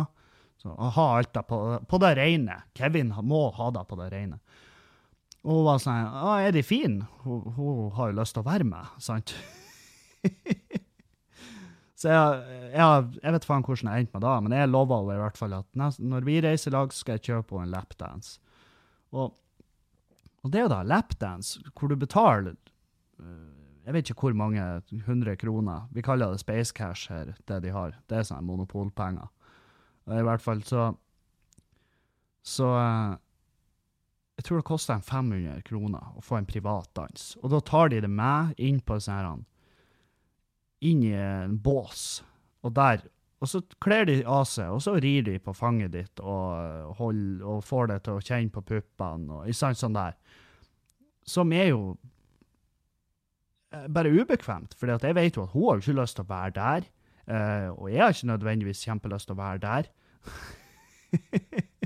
Så 0.63 0.73
ha 0.73 1.07
alt 1.19 1.33
det 1.37 1.43
på, 1.49 1.59
på 1.89 2.01
det 2.03 2.15
rene. 2.19 2.63
Kevin 2.77 3.13
må 3.23 3.49
ha 3.57 3.71
det 3.75 3.85
på 3.89 3.99
det 4.01 4.09
rene. 4.15 4.41
Og 5.47 5.61
hun 5.61 5.67
var 5.69 5.83
sånn 5.83 6.09
Å, 6.11 6.33
er 6.43 6.55
de 6.57 6.63
fine? 6.67 7.07
Hun, 7.23 7.45
hun 7.55 7.93
har 7.95 8.11
jo 8.11 8.19
lyst 8.19 8.35
til 8.35 8.43
å 8.43 8.49
være 8.49 8.67
med, 8.67 8.97
sant? 9.03 9.37
Så 11.97 12.11
jeg, 12.13 12.57
jeg, 12.75 13.05
jeg 13.23 13.33
vet 13.33 13.47
faen 13.49 13.65
hvordan 13.65 13.89
jeg 13.89 14.05
endte 14.05 14.19
med 14.19 14.25
det, 14.27 14.33
men 14.45 14.55
jeg 14.59 14.69
lover 14.69 14.99
henne 15.01 15.15
i 15.17 15.23
hvert 15.23 15.39
fall 15.41 15.55
at 15.57 15.69
nest, 15.81 16.03
når 16.05 16.27
vi 16.27 16.41
reiser 16.45 16.69
i 16.69 16.75
lag, 16.75 16.93
skal 16.93 17.17
jeg 17.17 17.25
kjøpe 17.31 17.57
henne 17.57 17.71
en 17.71 17.73
lapdance. 17.73 18.35
Og, 19.17 19.33
og 20.45 20.53
det 20.53 20.61
er 20.61 20.67
jo 20.67 20.73
da 20.75 20.83
lapdance, 20.85 21.63
hvor 21.73 21.89
du 21.89 21.97
betaler 21.97 22.53
øh, 22.53 23.57
jeg 23.87 23.95
vet 23.95 24.09
ikke 24.11 24.27
hvor 24.27 24.35
mange 24.35 24.63
hundre 25.07 25.37
kroner. 25.39 25.85
Vi 25.95 26.03
kaller 26.03 26.35
det 26.35 26.43
space 26.43 26.75
cash 26.75 27.13
her, 27.13 27.37
det 27.47 27.61
de 27.63 27.71
har. 27.71 27.95
Det 28.11 28.19
er 28.19 28.25
sånne 28.27 28.43
monopolpenger. 28.43 29.31
Og 30.07 30.21
I 30.21 30.27
hvert 30.27 30.43
fall 30.45 30.63
så 30.67 30.91
Så 32.47 32.69
eh, 32.79 33.17
Jeg 34.39 34.47
tror 34.47 34.61
det 34.61 34.69
koster 34.69 34.95
en 34.95 35.03
500 35.03 35.63
kroner 35.67 36.15
å 36.15 36.23
få 36.23 36.39
en 36.39 36.47
privat 36.47 36.91
dans. 36.95 37.29
Og 37.43 37.51
da 37.55 37.61
tar 37.65 37.91
de 37.91 38.03
det 38.05 38.11
med 38.13 38.55
inn 38.61 38.81
på 38.85 38.99
sånn 39.01 39.17
her 39.17 39.45
Inn 40.87 41.03
i 41.03 41.15
en 41.17 41.57
bås. 41.59 42.23
Og 42.63 42.75
der 42.77 43.07
Og 43.41 43.49
så 43.49 43.61
kler 43.85 44.07
de 44.09 44.23
av 44.25 44.47
seg, 44.49 44.71
og 44.73 44.81
så 44.81 44.95
rir 44.97 45.23
de 45.27 45.35
på 45.39 45.53
fanget 45.53 45.93
ditt 45.93 46.21
og, 46.25 46.95
hold, 46.97 47.43
og 47.45 47.65
får 47.65 47.91
deg 47.91 48.05
til 48.07 48.17
å 48.17 48.23
kjenne 48.25 48.53
på 48.55 48.63
puppene 48.65 49.43
og 49.43 49.51
sant, 49.55 49.77
sånn 49.77 49.93
der. 49.93 50.17
Som 51.29 51.53
er 51.53 51.67
jo 51.69 51.99
eh, 53.77 53.85
bare 53.93 54.09
ubekvemt, 54.09 54.73
for 54.73 54.89
jeg 54.89 55.19
vet 55.19 55.37
jo 55.37 55.45
at 55.45 55.53
hun 55.53 55.67
har 55.69 55.83
ikke 55.83 55.99
lyst 55.99 56.17
til 56.17 56.25
å 56.25 56.31
være 56.33 56.57
der, 56.57 56.89
eh, 57.29 57.69
og 57.73 57.91
jeg 57.93 58.03
har 58.03 58.15
ikke 58.15 58.33
nødvendigvis 58.33 58.85
kjempelyst 58.87 59.31
til 59.31 59.37
å 59.37 59.41
være 59.41 59.63
der. 59.65 59.91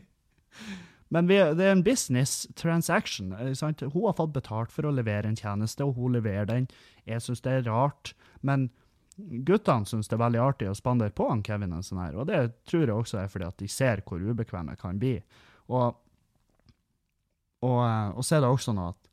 Men 1.11 1.27
vi, 1.27 1.39
det 1.59 1.65
er 1.67 1.73
en 1.75 1.83
business 1.83 2.47
transaction. 2.55 3.33
eh, 3.35 3.53
Sant? 3.59 3.83
Hun 3.83 4.07
har 4.07 4.19
fått 4.19 4.35
betalt 4.37 4.73
for 4.73 4.87
å 4.87 4.95
levere 4.95 5.29
en 5.31 5.39
tjeneste, 5.39 5.85
og 5.85 5.99
hun 5.99 6.15
leverer 6.15 6.47
den. 6.47 6.69
Jeg 7.09 7.25
syns 7.25 7.43
det 7.43 7.57
er 7.57 7.67
rart, 7.67 8.15
men 8.47 8.69
guttene 9.19 9.89
syns 9.89 10.09
det 10.09 10.17
er 10.17 10.23
veldig 10.23 10.41
artig 10.41 10.69
å 10.71 10.77
spandere 10.79 11.13
på 11.13 11.27
han 11.29 11.43
Kevin 11.45 11.75
en 11.77 11.85
sånn 11.85 12.01
her, 12.01 12.15
og 12.17 12.31
det 12.31 12.39
tror 12.71 12.87
jeg 12.87 12.95
også 12.95 13.19
er 13.21 13.33
fordi 13.33 13.49
at 13.49 13.59
de 13.61 13.69
ser 13.69 14.01
hvor 14.07 14.23
ubekvem 14.23 14.71
jeg 14.73 14.81
kan 14.81 15.01
bli. 15.03 15.17
Og, 15.69 15.99
og, 17.67 17.81
eh, 17.85 18.09
og 18.15 18.25
så 18.25 18.39
er 18.39 18.45
det 18.47 18.53
også 18.55 18.77
noe 18.77 18.95
at 18.95 19.11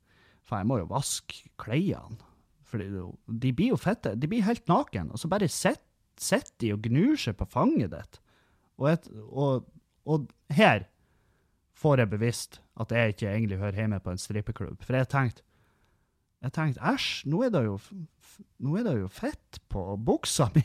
for 0.47 0.61
jeg 0.61 0.69
må 0.69 0.77
jo 0.79 0.87
vaske 0.87 1.49
klærne. 1.59 2.21
For 2.67 2.79
de 2.79 3.51
blir 3.55 3.73
jo 3.73 3.79
fette. 3.79 4.13
De 4.19 4.27
blir 4.27 4.43
helt 4.43 4.65
naken, 4.67 5.11
og 5.11 5.19
så 5.19 5.29
bare 5.31 5.47
sitter 5.51 5.83
de 6.61 6.73
og 6.73 6.85
gnur 6.85 7.17
seg 7.19 7.37
på 7.39 7.47
fanget 7.49 7.93
ditt. 7.93 8.19
Og, 8.77 8.89
et, 8.91 9.09
og, 9.29 9.65
og 10.05 10.29
her 10.53 10.85
får 11.77 12.03
jeg 12.03 12.13
bevisst 12.13 12.61
at 12.77 12.93
jeg 12.93 13.13
ikke 13.13 13.31
egentlig 13.31 13.61
hører 13.61 13.81
hjemme 13.81 13.99
på 14.01 14.13
en 14.13 14.21
strippeklubb. 14.21 14.83
For 14.85 14.97
jeg 14.97 15.09
tenkte 15.13 15.45
jeg 16.45 16.53
tenkte, 16.53 16.83
æsj, 16.85 17.25
nå 17.31 17.39
er 17.47 17.53
det 17.53 17.63
jo, 17.65 17.79
nå 18.61 18.75
er 18.77 18.83
det 18.85 18.93
jo 18.99 19.07
fett 19.09 19.57
på 19.73 19.81
buksa 19.97 20.45
mi. 20.53 20.61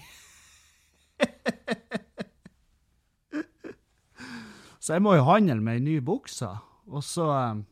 så 4.83 4.99
jeg 4.99 5.05
må 5.05 5.15
jo 5.17 5.25
handle 5.25 5.65
med 5.65 5.81
ei 5.81 5.87
ny 5.87 5.97
bukse. 6.05 6.51
Og 6.93 7.05
så 7.07 7.29
eh, 7.33 7.63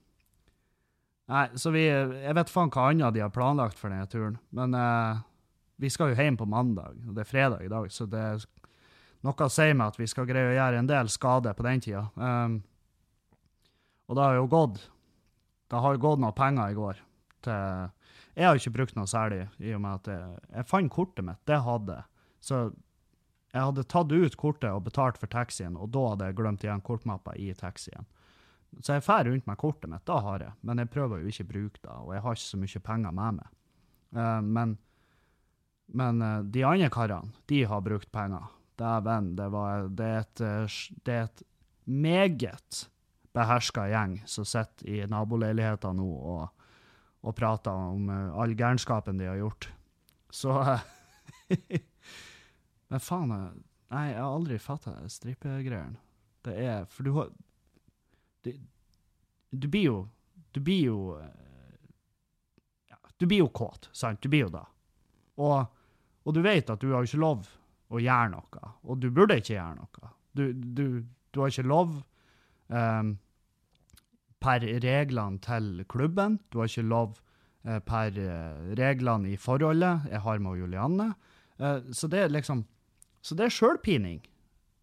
Nei, 1.30 1.44
så 1.62 1.70
vi 1.70 1.84
Jeg 1.86 2.34
vet 2.34 2.48
faen 2.50 2.72
hva 2.74 2.88
annet 2.90 3.14
de 3.14 3.20
har 3.22 3.30
planlagt 3.30 3.78
for 3.78 3.92
denne 3.92 4.08
turen. 4.10 4.40
Men 4.56 4.74
eh, 4.74 5.20
vi 5.80 5.90
skal 5.90 6.12
jo 6.12 6.18
hjem 6.18 6.36
på 6.36 6.48
mandag, 6.48 6.98
og 7.08 7.14
det 7.16 7.24
er 7.24 7.28
fredag 7.28 7.64
i 7.64 7.70
dag, 7.72 7.86
så 7.92 8.06
det 8.10 8.20
er 8.20 8.42
noe 9.24 9.48
sier 9.52 9.76
meg 9.76 9.92
at 9.92 10.00
vi 10.00 10.08
skal 10.08 10.28
greie 10.28 10.52
å 10.52 10.56
gjøre 10.56 10.80
en 10.80 10.88
del 10.88 11.08
skade 11.12 11.52
på 11.56 11.64
den 11.66 11.82
tida. 11.84 12.06
Um, 12.16 12.60
og 14.08 14.16
det 14.16 14.26
har 14.26 14.36
jo 14.40 14.46
gått 14.50 14.80
Det 15.70 15.78
har 15.78 15.94
jo 15.94 16.02
gått 16.02 16.18
noe 16.18 16.34
penger 16.34 16.72
i 16.72 16.74
går 16.74 17.02
til 17.46 17.90
Jeg 18.34 18.46
har 18.46 18.56
jo 18.56 18.62
ikke 18.62 18.76
brukt 18.78 18.96
noe 18.96 19.06
særlig, 19.06 19.44
i 19.60 19.74
og 19.76 19.82
med 19.84 20.00
at 20.00 20.08
jeg, 20.10 20.38
jeg 20.56 20.68
fant 20.70 20.92
kortet 20.92 21.26
mitt. 21.26 21.40
Det 21.46 21.60
hadde 21.62 21.98
jeg. 21.98 22.08
Så 22.40 22.60
jeg 23.50 23.66
hadde 23.66 23.84
tatt 23.90 24.12
ut 24.12 24.36
kortet 24.38 24.70
og 24.70 24.84
betalt 24.86 25.18
for 25.20 25.30
taxien, 25.30 25.76
og 25.76 25.90
da 25.94 26.04
hadde 26.12 26.28
jeg 26.30 26.38
glemt 26.38 26.64
igjen 26.64 26.82
kortmappa 26.86 27.34
i 27.36 27.50
taxien. 27.58 28.06
Så 28.78 28.94
jeg 28.94 29.04
drar 29.04 29.26
rundt 29.26 29.48
med 29.50 29.58
kortet 29.58 29.90
mitt, 29.90 30.04
da 30.06 30.20
har 30.22 30.44
jeg. 30.46 30.54
Men 30.62 30.78
jeg 30.78 30.92
prøver 30.94 31.20
jo 31.20 31.32
ikke 31.32 31.46
å 31.48 31.50
bruke 31.50 31.82
det, 31.82 31.96
og 31.96 32.14
jeg 32.14 32.24
har 32.24 32.38
ikke 32.38 32.46
så 32.46 32.60
mye 32.62 32.82
penger 32.86 33.16
med 33.18 33.40
meg. 33.40 33.56
Uh, 34.14 34.40
men 34.46 34.76
men 35.92 36.22
uh, 36.22 36.42
de 36.42 36.64
andre 36.64 36.90
karene, 36.90 37.32
de 37.46 37.64
har 37.64 37.80
brukt 37.80 38.10
penger. 38.12 38.46
Dæven, 38.78 39.34
det, 39.36 39.48
det, 39.96 40.06
er 40.06 40.20
et, 40.20 40.40
eh, 40.40 40.76
det 41.04 41.12
er 41.12 41.26
et 41.26 41.42
meget 41.84 42.78
beherska 43.36 43.84
gjeng 43.90 44.14
som 44.24 44.46
sitter 44.48 44.88
i 44.88 45.02
naboleiligheter 45.04 45.92
nå 45.92 46.06
og, 46.08 46.62
og 47.20 47.34
prater 47.36 47.76
om 47.76 48.08
uh, 48.08 48.38
all 48.40 48.54
gærenskapen 48.56 49.20
de 49.20 49.28
har 49.28 49.36
gjort. 49.36 49.68
Så 50.32 50.54
uh, 50.54 50.86
Men 52.90 53.02
faen, 53.02 53.34
nei, 53.92 54.06
jeg 54.10 54.16
har 54.22 54.30
aldri 54.30 54.56
fatta 54.62 54.94
strippegreiene. 55.12 56.00
Det 56.40 56.54
er 56.56 56.86
For 56.88 57.04
du 57.04 57.12
har 57.18 57.28
du, 58.46 58.54
Du 59.52 59.66
blir 59.68 59.82
jo 59.84 59.96
Du 60.56 60.60
blir 60.64 60.86
jo 60.86 61.18
Du 63.20 63.26
blir 63.26 63.42
jo 63.42 63.50
kåt, 63.52 63.90
sant? 63.92 64.22
Du 64.22 64.32
blir 64.32 64.46
jo 64.46 64.54
da. 64.54 64.64
Og, 65.36 65.68
og 66.30 66.36
du 66.36 66.44
vet 66.46 66.70
at 66.70 66.78
du 66.78 66.92
har 66.94 67.06
ikke 67.06 67.18
lov 67.18 67.48
å 67.90 67.98
gjøre 67.98 68.30
noe, 68.36 68.68
og 68.86 69.00
du 69.02 69.08
burde 69.10 69.40
ikke 69.40 69.56
gjøre 69.56 69.80
noe. 69.80 70.10
Du, 70.38 70.44
du, 70.54 70.84
du 71.34 71.40
har 71.42 71.50
ikke 71.50 71.66
lov 71.66 71.96
um, 72.70 73.16
per 74.40 74.62
reglene 74.84 75.42
til 75.42 75.82
klubben, 75.90 76.38
du 76.54 76.60
har 76.60 76.70
ikke 76.70 76.86
lov 76.86 77.18
uh, 77.66 77.80
per 77.82 78.14
eh, 78.14 78.70
reglene 78.78 79.34
i 79.34 79.36
forholdet 79.40 80.06
jeg 80.12 80.22
har 80.24 80.44
med 80.44 80.62
Julianne. 80.62 81.08
Uh, 81.58 81.90
så 81.92 82.08
det 82.08 82.22
er 82.24 82.36
liksom 82.36 82.64
Så 83.20 83.34
det 83.36 83.44
er 83.44 83.52
sjølpining. 83.52 84.22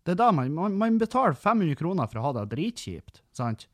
Det 0.06 0.14
er 0.14 0.20
da 0.20 0.28
man, 0.32 0.52
man, 0.54 0.76
man 0.78 1.00
betaler 1.00 1.34
500 1.34 1.80
kroner 1.80 2.06
for 2.12 2.20
å 2.20 2.26
ha 2.28 2.34
det 2.36 2.50
dritkjipt, 2.52 3.24
sant? 3.34 3.66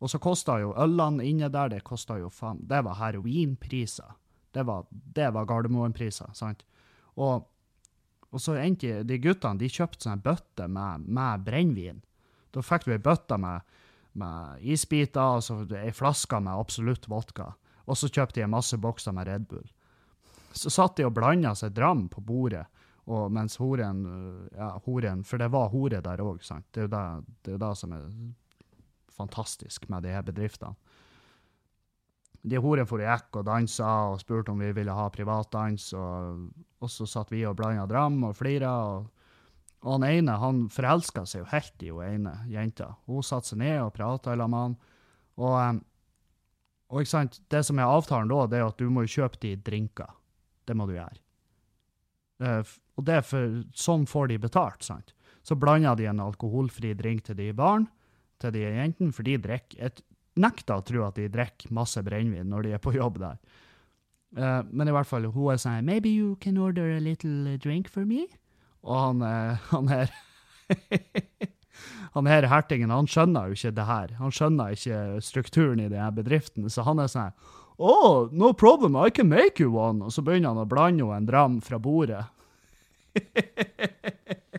Og 0.00 0.12
så 0.12 0.20
kosta 0.22 0.60
jo 0.62 0.70
ølene 0.78 1.24
inne 1.26 1.48
der, 1.50 1.72
det 1.72 1.82
kosta 1.84 2.20
jo 2.20 2.30
faen 2.30 2.62
Det 2.68 2.84
var 2.86 3.00
heroinpriser. 3.00 4.14
Det 4.54 4.62
var, 4.68 4.86
det 4.90 5.26
var 5.34 5.48
Gardermoen-priser, 5.50 6.30
sant? 6.38 6.62
Og, 7.20 7.46
og 8.30 8.42
så 8.42 8.56
endte 8.60 9.02
de 9.06 9.18
guttene 9.22 9.60
de 9.60 9.68
kjøpte 9.70 10.06
sånne 10.06 10.24
bøtter 10.24 10.70
med, 10.70 11.06
med 11.06 11.44
brennevin. 11.46 12.00
Da 12.50 12.64
fikk 12.64 12.86
du 12.86 12.94
ei 12.94 13.02
bøtte 13.02 13.38
med, 13.38 13.66
med 14.18 14.64
isbiter 14.64 15.36
og 15.38 15.44
så 15.46 15.60
ei 15.78 15.92
flaske 15.94 16.40
med 16.42 16.56
absolutt 16.56 17.08
vodka. 17.10 17.52
Og 17.86 17.98
så 17.98 18.10
kjøpte 18.10 18.40
de 18.40 18.50
masse 18.50 18.78
bokser 18.80 19.14
med 19.14 19.28
Red 19.28 19.48
Bull. 19.50 19.66
Så 20.52 20.70
satt 20.72 20.96
de 20.98 21.06
og 21.06 21.14
blanda 21.14 21.52
seg 21.58 21.74
dram 21.76 22.08
på 22.10 22.22
bordet, 22.26 22.64
og 23.10 23.30
mens 23.32 23.56
horen 23.58 24.02
Ja, 24.54 24.72
horen, 24.84 25.22
for 25.26 25.38
det 25.38 25.50
var 25.50 25.70
hore 25.72 26.00
der 26.02 26.22
òg, 26.22 26.42
sant. 26.46 26.66
Det 26.70 26.82
er 26.82 26.88
jo 26.88 26.92
det, 26.94 27.04
det, 27.44 27.54
er 27.54 27.62
det 27.62 27.70
som 27.78 27.94
er 27.94 28.08
fantastisk 29.14 29.88
med 29.90 30.04
de 30.06 30.14
her 30.14 30.26
bedriftene. 30.26 30.74
De 32.42 32.56
horene 32.56 32.88
for 32.88 33.02
i 33.02 33.08
ekk 33.08 33.40
og 33.42 33.46
dansa 33.50 33.88
og 34.10 34.20
spurte 34.22 34.52
om 34.52 34.60
vi 34.62 34.70
ville 34.72 34.94
ha 34.96 35.08
privatdans, 35.12 35.90
og, 35.92 36.46
og 36.80 36.92
så 36.92 37.06
satt 37.08 37.32
vi 37.34 37.42
og 37.44 37.58
blanda 37.58 37.84
dram 37.90 38.22
og 38.24 38.36
flira. 38.38 38.72
Og, 38.94 39.10
og 39.84 39.92
han 39.98 40.06
ene 40.08 40.38
han 40.40 40.62
forelska 40.72 41.26
seg 41.28 41.44
jo 41.44 41.50
helt 41.52 41.84
i 41.84 41.90
hun 41.92 42.06
ene 42.06 42.34
jenta. 42.48 42.94
Hun 43.10 43.24
satte 43.26 43.52
seg 43.52 43.60
ned 43.60 43.82
og 43.84 43.92
prata 43.96 44.36
med 44.40 44.58
han. 44.58 44.78
Og, 45.40 45.82
og 46.90 47.02
ikke 47.02 47.12
sant, 47.12 47.40
det 47.52 47.64
som 47.68 47.80
er 47.80 47.92
avtalen 47.92 48.32
da, 48.32 48.46
det 48.48 48.60
er 48.60 48.68
at 48.68 48.80
du 48.80 48.88
må 48.92 49.04
kjøpe 49.04 49.40
de 49.44 49.54
drinker. 49.60 50.16
Det 50.68 50.76
må 50.76 50.88
du 50.88 50.96
gjøre. 50.96 51.20
Eh, 52.40 52.74
og 52.96 53.06
det 53.08 53.20
er 53.20 53.24
for, 53.24 53.62
sånn 53.76 54.06
får 54.08 54.32
de 54.32 54.40
betalt, 54.42 54.84
sant. 54.84 55.14
Så 55.44 55.56
blanda 55.56 55.94
de 55.96 56.08
en 56.08 56.20
alkoholfri 56.24 56.92
drink 56.96 57.24
til 57.28 57.38
de 57.38 57.50
barn, 57.56 57.86
til 58.40 58.52
de 58.56 58.64
jentene, 58.64 59.12
for 59.12 59.28
de 59.28 59.36
drikker 59.40 60.00
nekter 60.38 60.78
å 60.78 60.84
tro 60.86 61.06
at 61.06 61.18
de 61.18 61.28
drikker 61.32 61.72
masse 61.74 62.00
brennevin 62.06 62.50
når 62.50 62.66
de 62.66 62.74
er 62.76 62.82
på 62.82 62.94
jobb 62.94 63.18
der. 63.22 63.38
Uh, 64.36 64.62
men 64.70 64.86
i 64.86 64.94
hvert 64.94 65.08
fall, 65.10 65.26
hun 65.34 65.50
er 65.50 65.58
sånn 65.58 65.82
Maybe 65.82 66.12
you 66.14 66.36
can 66.38 66.58
order 66.58 66.92
a 66.94 67.00
little 67.02 67.56
drink 67.58 67.88
for 67.90 68.06
me? 68.06 68.28
Og 68.86 68.94
han, 68.94 69.24
eh, 69.26 69.64
han 69.74 69.90
her 69.90 70.12
Han 72.14 72.26
her 72.26 72.46
hertingen, 72.50 72.90
han 72.90 73.08
skjønner 73.10 73.50
jo 73.50 73.56
ikke 73.56 73.74
det 73.74 73.86
her. 73.86 74.12
Han 74.18 74.32
skjønner 74.34 74.74
ikke 74.74 75.20
strukturen 75.22 75.82
i 75.82 75.88
de 75.90 75.98
her 76.00 76.10
bedriftene, 76.14 76.70
så 76.70 76.82
han 76.86 77.02
er 77.02 77.10
sånn 77.10 77.34
Oh, 77.80 78.28
no 78.30 78.52
problem, 78.52 78.96
I 78.96 79.10
can 79.10 79.30
make 79.30 79.62
you 79.62 79.70
one. 79.72 80.04
Og 80.04 80.12
så 80.12 80.22
begynner 80.22 80.52
han 80.52 80.60
å 80.60 80.68
blande 80.68 81.06
henne 81.06 81.16
en 81.22 81.28
dram 81.28 81.60
fra 81.64 81.78
bordet. 81.80 82.26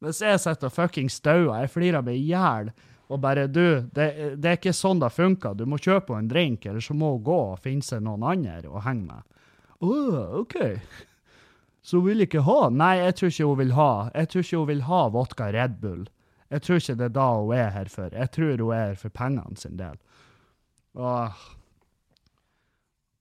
Mens 0.00 0.22
jeg 0.22 0.40
sitter 0.40 0.70
og 0.70 0.72
fucking 0.72 1.10
dauer, 1.24 1.58
jeg 1.60 1.72
flirer 1.74 2.06
meg 2.06 2.16
i 2.16 2.30
hjel. 2.30 2.70
Og 3.06 3.20
bare, 3.22 3.46
du, 3.46 3.86
det, 3.94 4.06
det 4.42 4.50
er 4.50 4.58
ikke 4.58 4.74
sånn 4.74 4.98
det 5.02 5.12
funker. 5.14 5.54
Du 5.54 5.66
må 5.70 5.78
kjøpe 5.78 6.14
henne 6.14 6.26
en 6.26 6.30
drink, 6.32 6.66
eller 6.66 6.82
så 6.82 6.96
må 6.98 7.12
hun 7.14 7.26
gå 7.26 7.36
og 7.52 7.60
finne 7.62 7.86
seg 7.86 8.02
noen 8.02 8.24
andre 8.26 8.66
å 8.66 8.82
henge 8.82 9.06
med. 9.12 9.44
Å, 9.78 9.92
OK. 10.42 10.56
Så 11.86 12.00
hun 12.00 12.08
vil 12.08 12.24
ikke 12.24 12.42
ha? 12.42 12.60
Nei, 12.74 12.96
jeg 12.98 13.18
tror 13.18 13.30
ikke 13.30 13.50
hun 13.52 13.60
vil 13.60 13.74
ha. 13.76 13.90
Jeg 14.10 14.30
tror 14.32 14.46
ikke 14.46 14.62
hun 14.62 14.70
vil 14.72 14.86
ha 14.88 15.02
vodka 15.14 15.50
Red 15.54 15.76
Bull. 15.82 16.06
Jeg 16.50 16.62
tror 16.66 16.80
ikke 16.80 16.96
det 16.98 17.06
er 17.06 17.14
da 17.14 17.26
hun 17.36 17.54
er 17.54 17.70
her 17.74 17.92
for. 17.92 18.10
Jeg 18.10 18.32
tror 18.34 18.64
hun 18.64 18.72
er 18.74 18.82
her 18.88 18.98
for 18.98 19.14
pengene 19.14 19.60
sin 19.60 19.78
del. 19.78 20.00
Åh. 20.98 21.46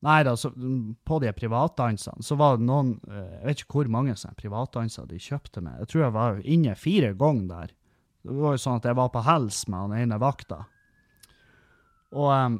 Nei 0.05 0.19
da, 0.25 0.35
så, 0.37 0.51
mm, 0.53 0.97
på 1.05 1.17
de 1.23 1.31
privatdansene 1.33 2.25
så 2.25 2.37
var 2.37 2.59
det 2.59 2.67
noen 2.67 2.91
eh, 3.09 3.39
Jeg 3.39 3.45
vet 3.47 3.61
ikke 3.63 3.77
hvor 3.79 3.87
mange 3.95 4.13
sånne 4.19 4.37
privatdanser 4.37 5.07
de 5.09 5.21
kjøpte 5.21 5.63
med. 5.65 5.79
Jeg 5.81 5.91
tror 5.91 6.03
jeg 6.03 6.15
var 6.17 6.41
inne 6.43 6.75
fire 6.77 7.13
ganger 7.17 7.47
der. 7.53 7.73
Det 8.25 8.38
var 8.41 8.55
jo 8.55 8.62
sånn 8.62 8.79
at 8.79 8.88
jeg 8.89 8.98
var 8.98 9.12
på 9.13 9.22
hels 9.25 9.65
med 9.70 9.84
han 9.84 10.00
ene 10.00 10.17
vakta. 10.22 10.63
Og, 12.15 12.29
um, 12.32 12.60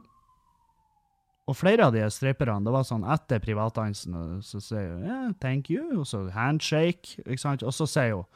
og 1.50 1.58
flere 1.58 1.88
av 1.88 1.96
de 1.96 2.04
stripperne, 2.14 2.62
det 2.66 2.74
var 2.74 2.86
sånn 2.86 3.06
etter 3.16 3.42
privatdansen, 3.42 4.18
så 4.46 4.62
sier 4.62 4.92
hun 4.94 5.06
yeah, 5.08 5.32
thank 5.42 5.72
you, 5.74 6.02
og 6.02 6.10
så 6.10 6.26
handshake, 6.34 7.22
ikke 7.24 7.42
sant? 7.42 7.66
Og 7.66 7.74
så 7.76 7.90
sier 7.90 8.20
hun 8.20 8.30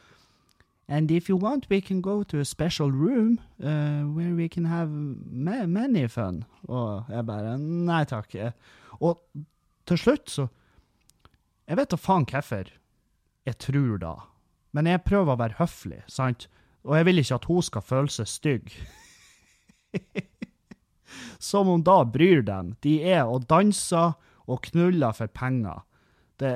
And 0.89 1.11
if 1.11 1.29
you 1.29 1.37
want, 1.37 1.69
we 1.69 1.81
can 1.81 2.01
go 2.01 2.23
to 2.23 2.39
a 2.39 2.45
special 2.45 2.91
room 2.91 3.39
uh, 3.61 4.09
where 4.09 4.33
we 4.33 4.49
can 4.49 4.65
have 4.65 4.89
ma 4.89 5.67
many 5.67 6.07
fun. 6.07 6.45
Og 6.65 7.05
jeg 7.09 7.25
bare 7.27 7.57
Nei 7.59 8.03
takk. 8.09 8.33
Og 8.97 9.21
til 9.85 9.97
slutt 9.97 10.29
så 10.33 10.47
Jeg 11.67 11.77
vet 11.77 11.91
da 11.91 11.97
faen 12.01 12.25
hvorfor 12.25 12.71
jeg 13.45 13.57
tror 13.61 13.97
da, 14.01 14.13
men 14.73 14.87
jeg 14.89 15.01
prøver 15.05 15.33
å 15.33 15.39
være 15.39 15.57
høflig, 15.57 16.01
sant? 16.09 16.47
Og 16.87 16.95
jeg 16.97 17.07
vil 17.09 17.21
ikke 17.21 17.39
at 17.39 17.49
hun 17.49 17.65
skal 17.65 17.85
føle 17.85 18.13
seg 18.13 18.29
stygg. 18.29 18.73
Som 21.49 21.69
om 21.71 21.83
da 21.83 22.01
bryr 22.07 22.41
dem. 22.45 22.73
De 22.83 22.99
er 23.03 23.27
og 23.27 23.47
danser 23.49 24.15
og 24.49 24.61
knuller 24.69 25.15
for 25.15 25.31
penger. 25.31 25.83
Det, 26.39 26.53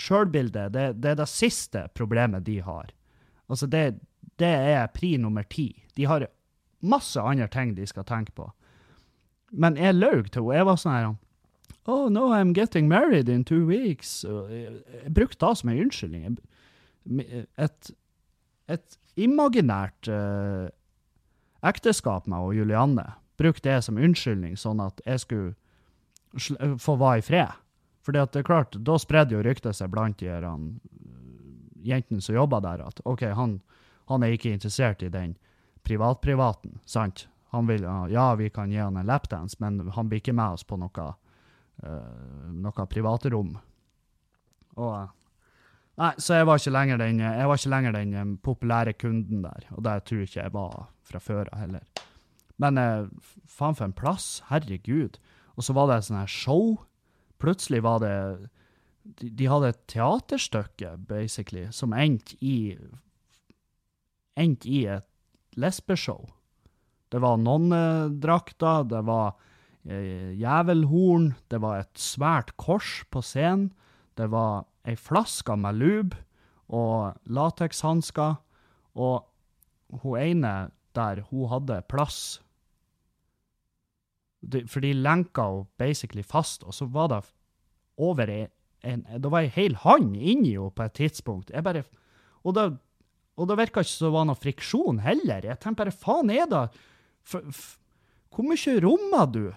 Sjølbildet, 0.00 0.72
det, 0.72 0.86
det 1.02 1.12
er 1.12 1.18
det 1.20 1.28
siste 1.28 1.86
problemet 1.94 2.46
de 2.46 2.60
har. 2.64 2.92
Altså, 3.48 3.68
det, 3.68 4.00
det 4.40 4.52
er 4.72 4.92
pri 4.94 5.16
nummer 5.20 5.44
ti. 5.44 5.68
De 5.96 6.06
har 6.08 6.26
masse 6.80 7.20
andre 7.20 7.48
ting 7.52 7.74
de 7.76 7.86
skal 7.86 8.06
tenke 8.08 8.32
på. 8.36 8.48
Men 9.52 9.76
jeg 9.76 9.98
løy 9.98 10.22
til 10.24 10.42
henne. 10.42 10.56
Jeg 10.56 10.68
var 10.70 10.80
sånn 10.80 10.96
her 10.96 11.12
Oh, 11.84 12.06
no, 12.08 12.28
I'm 12.30 12.52
getting 12.54 12.86
married 12.86 13.28
in 13.28 13.42
two 13.42 13.66
weeks. 13.66 14.22
Jeg 14.22 15.10
brukte 15.10 15.42
det 15.42 15.58
som 15.58 15.70
en 15.72 15.80
unnskyldning. 15.82 16.36
Et, 17.58 17.90
et 18.70 18.98
imaginært 19.18 20.08
eh, 20.08 20.68
ekteskap 21.62 22.28
med 22.30 22.38
og 22.38 22.54
Julianne 22.56 23.06
brukte 23.40 23.70
det 23.70 23.82
som 23.86 23.98
unnskyldning, 23.98 24.56
sånn 24.58 24.82
at 24.84 25.00
jeg 25.06 25.24
skulle 25.24 25.54
sl 26.38 26.76
få 26.80 26.96
være 27.00 27.22
i 27.22 27.26
fred. 27.26 27.58
Fordi 28.02 28.18
at 28.22 28.32
det 28.34 28.42
er 28.42 28.48
klart, 28.48 28.76
da 28.82 28.96
spredde 28.98 29.36
jo 29.36 29.42
ryktet 29.44 29.78
seg 29.78 29.90
blant 29.92 30.18
de 30.18 30.30
her, 30.30 30.46
jentene 31.86 32.22
som 32.22 32.34
jobba 32.34 32.60
der, 32.64 32.82
at 32.86 33.02
OK, 33.06 33.26
han, 33.36 33.60
han 34.10 34.22
er 34.22 34.34
ikke 34.34 34.52
interessert 34.54 35.02
i 35.06 35.10
den 35.12 35.36
privatprivaten, 35.86 36.80
sant? 36.86 37.26
Han 37.52 37.68
vil, 37.68 37.84
ja, 38.08 38.30
vi 38.38 38.48
kan 38.50 38.70
gi 38.72 38.80
han 38.80 38.96
en 38.96 39.06
lapdance, 39.06 39.58
men 39.60 39.90
han 39.92 40.08
blir 40.08 40.22
ikke 40.22 40.34
med 40.34 40.56
oss 40.56 40.64
på 40.64 40.78
noe, 40.80 41.08
uh, 41.84 42.46
noe 42.48 42.86
private 42.88 43.32
rom. 43.34 43.52
Og 44.80 44.94
Nei, 46.00 46.12
så 46.16 46.38
jeg 46.38 46.48
var 46.48 46.60
ikke 46.60 46.72
lenger 46.72 47.00
den, 47.02 47.20
ikke 47.20 47.72
lenger 47.72 47.92
den 47.92 48.14
um, 48.16 48.32
populære 48.40 48.94
kunden 48.96 49.42
der, 49.44 49.66
og 49.76 49.84
det 49.84 49.98
tror 50.08 50.22
jeg 50.22 50.30
ikke 50.30 50.40
jeg 50.40 50.54
var 50.54 50.88
fra 51.04 51.20
før 51.20 51.50
av 51.52 51.60
heller. 51.60 52.06
Men 52.62 52.80
uh, 52.80 53.34
faen 53.44 53.76
for 53.76 53.90
en 53.90 53.96
plass, 53.96 54.40
herregud. 54.48 55.18
Og 55.56 55.66
så 55.66 55.76
var 55.76 55.90
det 55.90 55.98
et 55.98 56.08
sånt 56.08 56.22
her 56.22 56.32
show. 56.32 56.78
Plutselig 57.42 57.82
var 57.84 58.00
det 58.00 58.16
de, 59.02 59.28
de 59.28 59.48
hadde 59.50 59.72
et 59.72 59.80
teaterstykke, 59.90 60.96
basically, 61.08 61.68
som 61.74 61.94
endte 61.96 62.38
i 62.40 62.76
Endte 64.32 64.64
i 64.72 64.86
et 64.88 65.04
lesbeshow. 65.60 66.22
Det 67.12 67.20
var 67.20 67.36
nonnedrakter, 67.36 68.86
det 68.88 69.02
var 69.04 69.34
eh, 69.84 70.30
jævelhorn, 70.40 71.34
det 71.52 71.60
var 71.60 71.82
et 71.82 72.00
svært 72.00 72.54
kors 72.56 73.02
på 73.12 73.20
scenen, 73.20 73.74
det 74.16 74.30
var 74.32 74.64
ei 74.88 74.96
flaske 74.98 75.56
med 75.56 75.78
lube 75.78 76.18
og 76.72 77.18
latekshansker, 77.28 78.38
og 78.94 79.28
hun 80.02 80.18
ene 80.18 80.54
der, 80.96 81.22
hun 81.30 81.50
hadde 81.50 81.82
plass. 81.88 82.40
For 84.42 84.82
de 84.82 84.92
lenka 84.96 85.44
henne 85.46 85.68
basically 85.78 86.24
fast, 86.26 86.64
og 86.64 86.74
så 86.74 86.88
var 86.90 87.12
det 87.12 87.22
over 87.96 88.30
i 88.30 88.46
en, 88.82 89.04
Det 89.22 89.30
var 89.30 89.44
ei 89.44 89.52
hel 89.54 89.76
hand 89.76 90.16
inni 90.16 90.56
henne 90.56 90.72
på 90.74 90.82
et 90.82 90.96
tidspunkt. 90.98 91.50
Jeg 91.50 91.62
bare, 91.62 91.84
og 92.42 92.54
det, 92.54 92.64
og 93.36 93.48
det 93.48 93.58
virka 93.58 93.80
ikke 93.80 93.90
som 93.90 94.08
det 94.08 94.16
var 94.16 94.26
noe 94.26 94.40
friksjon 94.40 94.98
heller. 95.04 95.44
Jeg 95.46 95.60
tenkte 95.60 95.84
bare, 95.84 95.94
faen 95.94 96.30
er 96.30 96.48
det 96.50 96.64
for, 97.22 97.44
for, 97.52 97.78
Hvor 98.32 98.48
mye 98.48 98.80
rommer 98.80 99.26
du? 99.28 99.52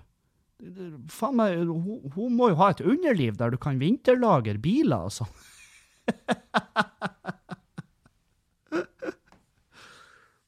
Faen 1.11 1.35
meg, 1.35 1.57
hun, 1.67 2.11
hun, 2.15 2.35
må 2.35 2.49
jo 2.53 2.59
ha 2.61 2.67
et 2.71 2.85
underliv 2.85 3.33
der 3.39 3.49
du 3.51 3.57
kan 3.61 3.79
vinterlagre 3.81 4.57
biler 4.61 5.01
og 5.09 5.13
sånn. 5.17 5.33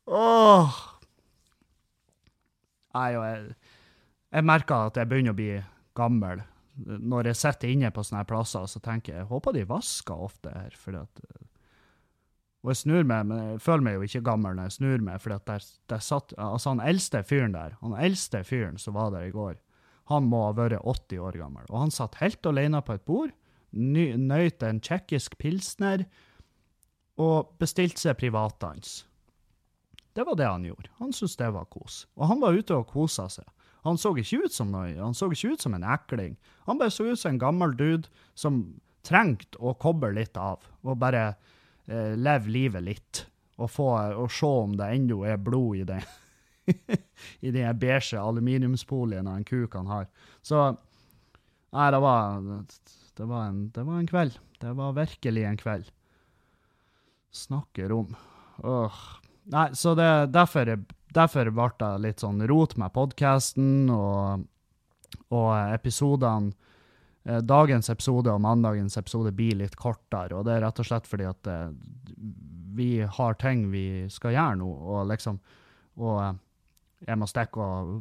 Åh. 0.08 0.70
Nei, 2.98 3.12
og 3.18 3.24
jeg, 3.28 3.42
jeg 4.34 4.44
merker 4.48 4.88
at 4.88 4.98
jeg 4.98 5.10
begynner 5.12 5.34
å 5.36 5.38
bli 5.38 5.52
gammel. 5.98 6.38
Når 6.78 7.32
jeg 7.32 7.40
sitter 7.42 7.74
inne 7.74 7.90
på 7.92 8.04
sånne 8.06 8.26
plasser, 8.30 8.66
så 8.70 8.80
tenker 8.84 9.14
jeg 9.14 9.20
jeg 9.24 9.32
håper 9.32 9.52
de 9.58 9.64
vasker 9.70 10.18
ofte 10.30 10.50
her. 10.54 10.74
fordi 10.78 11.04
at 11.04 11.16
og 12.66 12.72
jeg 12.74 12.80
snur 12.82 13.04
meg, 13.08 13.28
men 13.30 13.38
jeg 13.40 13.60
føler 13.64 13.84
meg 13.86 13.94
jo 13.96 14.08
ikke 14.08 14.28
gammel 14.28 14.56
når 14.58 14.66
jeg 14.68 14.76
snur 14.76 15.04
meg, 15.06 15.22
for 15.24 15.44
der, 15.48 15.66
der 15.88 16.02
satt, 16.04 16.34
altså 16.42 16.74
han 16.74 16.82
eldste 16.84 17.22
fyren 17.24 17.54
der, 17.54 17.78
han 17.80 17.94
eldste 17.96 18.42
fyren 18.44 18.80
som 18.82 18.98
var 18.98 19.14
der 19.14 19.30
i 19.30 19.32
går, 19.32 19.54
han 20.08 20.30
må 20.32 20.46
ha 20.46 20.54
vært 20.56 20.80
80 20.84 21.20
år 21.24 21.38
gammel. 21.42 21.68
Og 21.72 21.82
han 21.86 21.94
satt 21.94 22.20
helt 22.22 22.46
alene 22.48 22.82
på 22.86 22.96
et 22.96 23.06
bord, 23.08 23.34
nøyt 23.72 24.64
en 24.64 24.80
tsjekkisk 24.80 25.36
pilsner 25.42 26.06
og 27.20 27.52
bestilte 27.60 28.06
seg 28.06 28.18
privatdans. 28.20 29.02
Det 30.16 30.26
var 30.26 30.38
det 30.40 30.48
han 30.50 30.66
gjorde. 30.66 30.90
Han 31.02 31.14
syntes 31.14 31.38
det 31.38 31.52
var 31.54 31.68
kos. 31.70 32.06
Og 32.18 32.30
han 32.32 32.42
var 32.42 32.56
ute 32.58 32.78
og 32.78 32.88
kosa 32.90 33.28
seg. 33.30 33.46
Han 33.86 34.00
så 34.00 34.12
ikke 34.18 34.48
ut 34.48 34.54
som 34.56 34.72
noe, 34.74 34.90
han 34.98 35.16
så 35.16 35.30
ikke 35.32 35.54
ut 35.54 35.64
som 35.64 35.76
en 35.78 35.86
ekling. 35.86 36.36
Han 36.68 36.80
bare 36.80 36.92
så 36.92 37.06
ut 37.08 37.20
som 37.20 37.36
en 37.36 37.42
gammel 37.42 37.76
dude 37.78 38.10
som 38.36 38.64
trengte 39.06 39.60
å 39.64 39.76
koble 39.80 40.10
litt 40.18 40.36
av, 40.40 40.66
og 40.84 40.98
bare 41.00 41.30
eh, 41.88 42.16
leve 42.18 42.52
livet 42.52 42.84
litt. 42.84 43.22
Og, 43.58 43.70
få, 43.72 43.88
og 44.20 44.28
se 44.34 44.50
om 44.66 44.76
det 44.78 44.90
ennå 44.94 45.22
er 45.26 45.40
blod 45.42 45.84
i 45.84 45.86
det. 45.88 46.02
I 47.45 47.53
de 47.53 47.63
beige 47.79 48.19
aluminiumspoliene 48.19 49.38
en 49.39 49.47
kuk 49.47 49.75
han 49.77 49.89
har. 49.91 50.09
Så 50.41 50.69
Nei, 51.75 51.89
det 51.91 51.99
var, 51.99 52.38
det 53.19 53.25
var, 53.27 53.49
en, 53.49 53.58
det 53.75 53.84
var 53.84 53.97
en 53.99 54.08
kveld. 54.08 54.38
Det 54.62 54.69
var 54.73 54.93
virkelig 54.95 55.43
en 55.43 55.58
kveld. 55.60 55.89
Snakker 57.36 57.91
om 57.91 58.15
Åh. 58.63 59.01
Nei, 59.51 59.67
så 59.77 59.91
det, 59.95 60.32
derfor, 60.34 60.71
derfor 61.13 61.51
ble 61.53 61.67
det 61.77 61.91
litt 62.06 62.23
sånn 62.23 62.39
rot 62.49 62.73
med 62.80 62.95
podkasten 62.95 63.91
og, 63.93 64.47
og 65.27 65.51
episodene 65.75 66.56
Eh, 67.27 67.41
dagens 67.43 67.89
episode 67.91 68.32
og 68.32 68.41
mandagens 68.41 68.95
episode 68.97 69.34
blir 69.36 69.58
litt 69.60 69.75
kortere, 69.75 70.38
og 70.38 70.45
det 70.47 70.56
er 70.56 70.62
rett 70.63 70.80
og 70.80 70.88
slett 70.88 71.08
fordi 71.10 71.25
at 71.27 71.49
eh, 71.51 71.73
vi 72.77 72.91
har 73.03 73.36
ting 73.41 73.65
vi 73.73 74.08
skal 74.13 74.36
gjøre 74.36 74.60
nå, 74.62 74.67
og 74.67 75.08
liksom 75.12 75.39
Og 75.97 76.19
eh, 76.23 76.36
jeg 77.05 77.19
må 77.19 77.27
stikke 77.29 77.62
og 77.62 77.91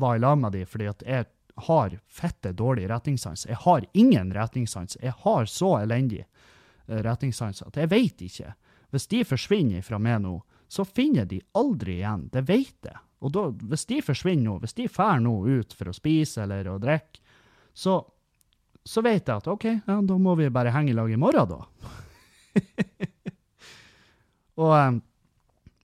være 0.00 0.18
i 0.18 0.24
lag 0.24 0.36
med 0.40 0.56
de, 0.56 0.64
fordi 0.68 0.88
at 0.90 1.04
jeg 1.06 1.28
har 1.68 1.94
fette 2.10 2.52
dårlig 2.52 2.88
retningssans. 2.90 3.46
Jeg 3.46 3.60
har 3.62 3.86
ingen 3.92 4.32
retningssans. 4.34 4.98
Jeg 5.00 5.14
har 5.22 5.46
så 5.46 5.76
elendig 5.78 6.24
retningssans 6.86 7.62
at 7.62 7.78
jeg 7.78 7.90
vet 7.92 8.24
ikke. 8.26 8.54
Hvis 8.90 9.06
de 9.10 9.22
forsvinner 9.26 9.84
fra 9.86 10.00
meg 10.02 10.20
nå, 10.24 10.34
så 10.68 10.84
finner 10.84 11.28
de 11.30 11.38
aldri 11.54 12.00
igjen. 12.00 12.26
Det 12.32 12.42
vet 12.48 12.90
jeg. 12.90 12.98
Og 13.24 13.32
da, 13.32 13.46
hvis 13.70 13.86
de 13.88 14.00
forsvinner 14.04 14.50
nå, 14.50 14.58
hvis 14.60 14.76
de 14.76 14.88
drar 14.90 15.22
nå 15.22 15.36
ut 15.46 15.72
for 15.72 15.88
å 15.88 15.96
spise 15.96 16.42
eller 16.44 16.68
å 16.68 16.80
drikke, 16.82 17.22
så 17.74 18.02
så 18.84 19.00
vet 19.00 19.24
jeg 19.24 19.40
at 19.40 19.46
OK, 19.48 19.62
ja, 19.64 19.94
da 20.04 20.16
må 20.20 20.34
vi 20.36 20.50
bare 20.52 20.68
henge 20.74 20.92
i 20.92 20.96
lag 20.96 21.08
i 21.08 21.16
morgen, 21.16 21.54
da. 21.54 21.60
og, 24.60 24.72
um, 24.76 24.98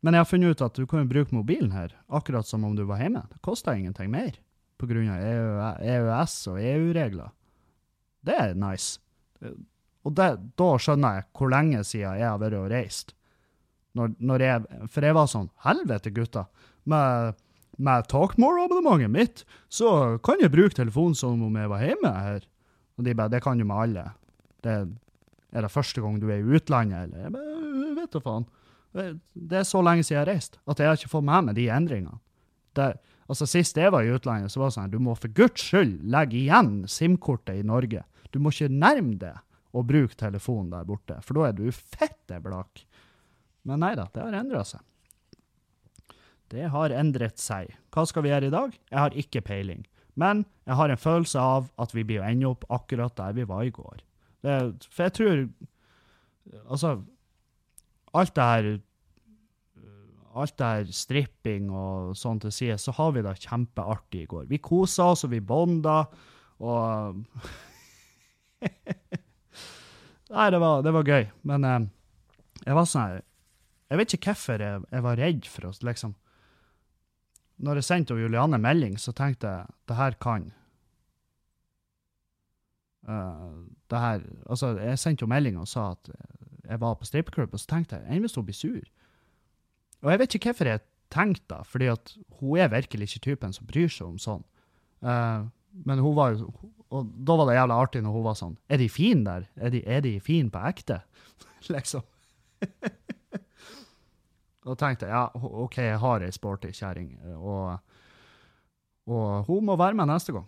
men 0.01 0.17
jeg 0.17 0.25
har 0.25 0.29
funnet 0.29 0.55
ut 0.55 0.63
at 0.65 0.79
du 0.79 0.87
kan 0.89 1.09
bruke 1.09 1.35
mobilen 1.35 1.75
her 1.75 1.93
akkurat 2.09 2.49
som 2.49 2.65
om 2.65 2.77
du 2.77 2.87
var 2.89 3.03
hjemme. 3.03 3.23
Det 3.29 3.43
koster 3.45 3.77
ingenting 3.77 4.11
mer 4.13 4.39
pga. 4.81 5.77
EØS 5.81 6.35
og 6.49 6.61
EU-regler. 6.61 7.31
Det 8.25 8.37
er 8.37 8.57
nice. 8.57 9.01
Og 10.05 10.15
det, 10.17 10.31
da 10.57 10.69
skjønner 10.81 11.19
jeg 11.19 11.27
hvor 11.37 11.53
lenge 11.53 11.85
siden 11.85 12.17
jeg 12.21 12.29
har 12.29 12.41
vært 12.41 12.57
og 12.57 12.71
reist. 12.73 13.15
Når, 13.99 14.15
når 14.23 14.45
jeg, 14.45 14.81
for 14.93 15.05
jeg 15.05 15.17
var 15.17 15.29
sånn 15.31 15.49
Helvete, 15.67 16.13
gutter! 16.15 16.47
Med, 16.89 17.37
med 17.77 18.07
Talkmore-abonnementet 18.09 19.13
mitt 19.13 19.43
så 19.69 20.17
kan 20.25 20.41
jeg 20.41 20.53
bruke 20.55 20.79
telefonen 20.79 21.19
som 21.19 21.43
om 21.45 21.59
jeg 21.59 21.73
var 21.73 21.85
hjemme 21.85 22.15
her. 22.15 22.47
Og 22.97 23.05
de 23.05 23.17
bare 23.17 23.33
Det 23.35 23.43
kan 23.45 23.59
du 23.59 23.67
med 23.67 23.83
alle. 23.85 24.07
Det 24.65 24.77
er 25.51 25.67
det 25.67 25.73
første 25.73 26.01
gang 26.05 26.21
du 26.23 26.29
er 26.31 26.41
i 26.41 26.57
utlandet, 26.57 27.09
eller? 27.09 27.27
Jeg 27.27 27.35
bare, 27.35 27.93
vet 27.99 28.15
da 28.15 28.25
faen. 28.25 28.49
Det 28.93 29.61
er 29.61 29.67
så 29.69 29.83
lenge 29.85 30.03
siden 30.03 30.17
jeg 30.17 30.25
har 30.25 30.33
reist 30.33 30.59
at 30.67 30.81
jeg 30.83 30.91
har 30.91 30.99
ikke 30.99 31.13
fått 31.13 31.27
med 31.29 31.47
meg 31.47 31.59
de 31.59 31.69
endringene. 31.71 32.19
Det, 32.75 32.89
altså 33.31 33.47
Sist 33.51 33.79
jeg 33.79 33.93
var 33.95 34.07
i 34.07 34.13
utlandet, 34.15 34.53
så 34.53 34.63
var 34.63 34.71
det 34.71 34.77
sånn 34.79 34.89
at 34.91 34.95
du 34.95 35.03
må 35.03 35.15
for 35.19 35.33
guds 35.35 35.63
skyld 35.69 36.01
legge 36.11 36.39
igjen 36.41 36.73
SIM-kortet 36.91 37.61
i 37.63 37.67
Norge. 37.67 38.05
Du 38.31 38.39
må 38.43 38.53
ikke 38.55 38.71
nærme 38.71 39.17
deg 39.21 39.39
å 39.75 39.83
bruke 39.87 40.19
telefonen 40.19 40.73
der 40.75 40.87
borte, 40.87 41.19
for 41.23 41.39
da 41.39 41.49
er 41.49 41.59
du 41.59 41.67
fette 41.75 42.41
blakk. 42.43 42.85
Men 43.67 43.83
nei 43.85 43.93
da, 43.99 44.09
det 44.15 44.23
har 44.25 44.39
endra 44.41 44.65
seg. 44.67 44.83
Det 46.51 46.67
har 46.73 46.95
endret 46.95 47.39
seg. 47.39 47.71
Hva 47.95 48.03
skal 48.11 48.25
vi 48.27 48.33
gjøre 48.33 48.51
i 48.51 48.55
dag? 48.55 48.75
Jeg 48.91 48.99
har 48.99 49.19
ikke 49.23 49.43
peiling. 49.47 49.85
Men 50.19 50.43
jeg 50.67 50.79
har 50.81 50.91
en 50.91 50.99
følelse 51.01 51.43
av 51.43 51.69
at 51.81 51.95
vi 51.95 52.03
blir 52.07 52.23
å 52.23 52.27
ende 52.27 52.49
opp 52.51 52.67
akkurat 52.73 53.15
der 53.19 53.37
vi 53.37 53.47
var 53.47 53.63
i 53.67 53.75
går. 53.75 54.03
Det, 54.43 54.57
for 54.91 55.07
jeg 55.07 55.19
tror 55.19 55.45
Altså, 56.73 56.97
alt 58.17 58.35
det 58.37 58.47
her 58.53 58.71
Alt 60.31 60.55
det 60.61 60.67
her 60.67 60.91
stripping 60.95 61.73
og 61.75 62.13
sånn 62.15 62.39
til 62.39 62.53
side, 62.55 62.77
så 62.79 62.93
har 62.95 63.17
vi 63.17 63.23
det 63.27 63.33
kjempeartig 63.43 64.21
i 64.23 64.29
går. 64.31 64.45
Vi 64.47 64.61
kosa 64.63 65.09
oss, 65.11 65.25
og 65.27 65.33
vi 65.33 65.41
bonda, 65.43 66.05
og 66.63 67.19
Nei, 70.31 70.47
det 70.55 70.61
var, 70.63 70.85
det 70.87 70.93
var, 70.95 71.03
gøy. 71.03 71.27
Men 71.51 71.67
eh, 71.67 71.81
jeg 72.63 72.79
var 72.79 72.87
sånn 72.87 73.03
her 73.09 73.19
Jeg 73.91 73.99
vet 73.99 74.15
ikke 74.15 74.31
hvorfor 74.31 74.63
jeg, 74.63 74.85
jeg 74.95 75.07
var 75.09 75.19
redd 75.19 75.51
for 75.51 75.67
oss, 75.73 75.83
liksom 75.83 76.15
når 77.61 77.81
jeg 77.81 77.89
sendte 77.89 78.17
Julianne 78.17 78.59
melding, 78.61 78.97
så 78.99 79.13
tenkte 79.17 79.51
jeg 79.51 79.73
det 79.91 79.97
her 79.99 80.17
kan 80.23 80.47
uh, 83.09 83.67
det 83.91 84.01
her, 84.01 84.25
altså 84.47 84.75
Jeg 84.79 84.99
sendte 84.99 85.27
jo 85.27 85.31
melding 85.31 85.59
og 85.61 85.69
sa 85.69 85.91
at 85.93 86.11
jeg 86.71 86.81
var 86.81 86.97
på 86.99 87.09
strippeklubb, 87.09 87.55
og 87.55 87.61
så 87.61 87.75
tenkte 87.75 87.99
jeg 87.99 88.07
enn 88.09 88.25
hvis 88.25 88.37
hun 88.39 88.47
blir 88.47 88.57
sur? 88.57 88.85
Og 90.01 90.13
jeg 90.13 90.23
vet 90.23 90.37
ikke 90.37 90.53
hvorfor 90.53 90.71
jeg 90.71 90.85
tenkte 91.11 91.57
det, 91.57 91.67
fordi 91.67 91.89
at 91.93 92.13
hun 92.41 92.61
er 92.63 92.71
virkelig 92.73 93.11
ikke 93.11 93.25
typen 93.31 93.55
som 93.57 93.67
bryr 93.69 93.91
seg 93.91 94.07
om 94.07 94.21
sånn. 94.23 94.45
Uh, 95.05 95.49
men 95.87 96.03
hun 96.03 96.17
var 96.17 96.35
jo 96.35 96.51
Og 96.91 97.07
da 97.25 97.37
var 97.39 97.47
det 97.49 97.55
jævla 97.55 97.77
artig 97.81 98.01
når 98.05 98.13
hun 98.13 98.25
var 98.27 98.35
sånn 98.37 98.57
Er 98.69 98.81
de 98.83 98.89
fine 98.91 99.23
der? 99.25 99.47
Er 99.57 99.71
de, 99.73 99.79
er 99.87 100.03
de 100.05 100.11
fine 100.21 100.51
på 100.53 100.61
ekte? 100.69 100.99
liksom. 101.75 102.03
Og 104.69 104.77
tenkte 104.77 105.09
jeg 105.09 105.15
ja, 105.15 105.25
OK, 105.35 105.79
jeg 105.81 106.01
har 106.03 106.25
ei 106.27 106.33
sporty 106.35 106.69
kjerring, 106.77 107.15
og, 107.33 107.79
og, 109.09 109.47
hun 109.47 109.65
må 109.65 109.77
være 109.81 109.97
med 109.97 110.11
neste 110.11 110.35
gang. 110.37 110.45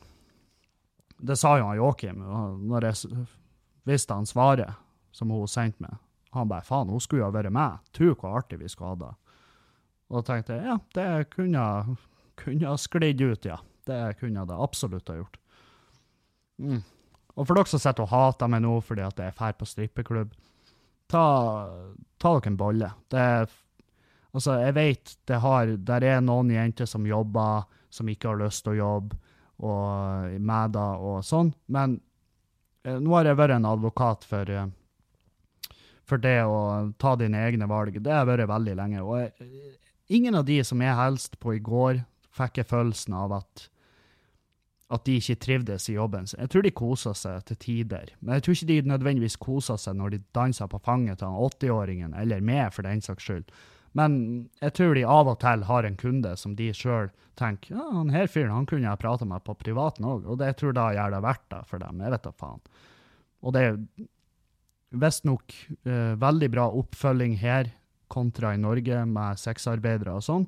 Det 1.16 1.38
sa 1.40 1.54
jo 1.56 1.64
han 1.64 1.78
Joakim 1.78 2.20
når 2.20 2.90
jeg 2.90 3.24
visste 3.88 4.12
han 4.12 4.28
svaret 4.28 4.76
som 5.16 5.32
hun 5.32 5.48
sendte 5.48 5.80
meg. 5.86 5.96
Han 6.32 6.48
bare 6.48 6.64
faen, 6.64 6.88
hun 6.92 7.02
skulle 7.02 7.22
jo 7.22 7.28
ha 7.28 7.34
vært 7.34 7.52
med. 7.52 7.82
Tro 7.96 8.14
hvor 8.14 8.38
artig 8.40 8.60
vi 8.62 8.70
skulle 8.72 8.94
ha 8.94 9.00
det. 9.02 9.12
Og 10.08 10.18
da 10.18 10.22
tenkte 10.28 10.56
jeg 10.56 10.68
ja, 10.68 10.78
det 10.96 11.08
kunne, 11.32 11.96
kunne 12.40 12.68
ha 12.68 12.78
sklidd 12.80 13.20
ut, 13.20 13.48
ja. 13.48 13.58
Det 13.88 14.00
kunne 14.20 14.44
det 14.46 14.56
absolutt 14.56 15.10
ha 15.10 15.18
gjort. 15.18 15.38
Mm. 16.62 16.80
Og 17.32 17.46
for 17.48 17.56
dere 17.56 17.72
som 17.72 17.80
sitter 17.82 18.04
og 18.04 18.12
hater 18.12 18.50
meg 18.52 18.62
nå 18.62 18.76
fordi 18.84 19.04
at 19.04 19.20
jeg 19.20 19.34
fær 19.36 19.56
på 19.58 19.66
strippeklubb, 19.68 20.32
ta, 21.10 21.24
ta 22.20 22.34
dere 22.36 22.52
en 22.52 22.60
bolle. 22.60 22.94
Det 23.12 23.26
er 23.34 23.52
Altså, 24.32 24.54
jeg 24.62 24.72
vet 24.78 25.10
det 25.28 25.38
har 25.44 25.74
Der 25.76 26.04
er 26.08 26.22
noen 26.24 26.50
jenter 26.54 26.88
som 26.88 27.04
jobber, 27.04 27.66
som 27.92 28.08
ikke 28.08 28.30
har 28.30 28.40
lyst 28.40 28.64
til 28.64 28.72
å 28.72 28.78
jobbe, 28.78 29.18
og 29.60 30.38
med 30.40 30.72
da, 30.72 30.86
og 30.96 31.20
sånn, 31.26 31.52
men 31.68 31.98
eh, 32.86 32.96
nå 32.96 33.12
har 33.12 33.28
jeg 33.28 33.36
vært 33.38 33.58
en 33.58 33.68
advokat 33.68 34.24
for 34.24 34.48
eh, 34.48 34.70
for 36.08 36.22
det 36.22 36.38
å 36.44 36.92
ta 37.00 37.14
dine 37.16 37.44
egne 37.46 37.68
valg. 37.70 37.98
Det 38.02 38.12
har 38.12 38.28
vært 38.28 38.50
veldig 38.50 38.78
lenge. 38.78 39.02
Og 39.04 39.20
jeg, 39.20 39.52
ingen 40.12 40.38
av 40.38 40.46
de 40.48 40.58
som 40.66 40.82
jeg 40.82 40.98
helst 40.98 41.38
på 41.42 41.56
i 41.56 41.62
går, 41.62 42.02
fikk 42.32 42.62
jeg 42.62 42.70
følelsen 42.72 43.16
av 43.18 43.38
at 43.42 43.68
at 44.92 45.06
de 45.08 45.14
ikke 45.16 45.38
trivdes 45.40 45.88
i 45.88 45.96
jobben 45.96 46.26
sin. 46.28 46.40
Jeg 46.42 46.52
tror 46.52 46.64
de 46.66 46.72
kosa 46.76 47.14
seg 47.16 47.44
til 47.48 47.58
tider, 47.64 48.10
men 48.20 48.36
jeg 48.36 48.44
tror 48.44 48.56
ikke 48.58 48.68
de 48.68 48.90
nødvendigvis 48.90 49.38
kosa 49.40 49.78
seg 49.80 49.96
når 49.96 50.14
de 50.14 50.18
dansa 50.36 50.68
på 50.68 50.80
fanget 50.84 51.22
til 51.22 51.38
80-åringen, 51.46 52.12
eller 52.20 52.44
med, 52.44 52.66
for 52.74 52.84
den 52.84 53.00
saks 53.04 53.24
skyld. 53.24 53.54
Men 53.96 54.14
jeg 54.60 54.74
tror 54.76 54.94
de 54.96 55.04
av 55.08 55.28
og 55.32 55.38
til 55.40 55.64
har 55.68 55.88
en 55.88 55.98
kunde 56.00 56.32
som 56.40 56.56
de 56.56 56.70
sjøl 56.76 57.10
tenker 57.36 57.74
ja, 57.74 57.84
han 57.92 58.12
her 58.12 58.28
fyren 58.30 58.52
han 58.54 58.68
kunne 58.68 58.88
jeg 58.88 59.00
prata 59.00 59.28
med 59.28 59.44
på 59.44 59.56
privaten 59.60 60.08
òg, 60.08 60.24
og 60.28 60.40
det 60.40 60.54
tror 60.60 60.76
da 60.76 60.90
gjør 60.96 61.16
det 61.16 61.24
verdt 61.24 61.46
det 61.52 61.62
for 61.68 61.82
dem. 61.82 62.00
Jeg 62.04 62.14
vet 62.14 62.26
da 62.28 62.32
faen. 62.36 62.62
Og 63.42 63.56
det 63.56 63.64
visstnok 64.92 65.54
eh, 65.84 66.14
veldig 66.20 66.50
bra 66.52 66.66
oppfølging 66.80 67.36
her 67.40 67.70
kontra 68.12 68.54
i 68.54 68.60
Norge 68.60 69.04
med 69.08 69.40
sexarbeidere 69.40 70.12
og 70.18 70.24
sånn. 70.24 70.46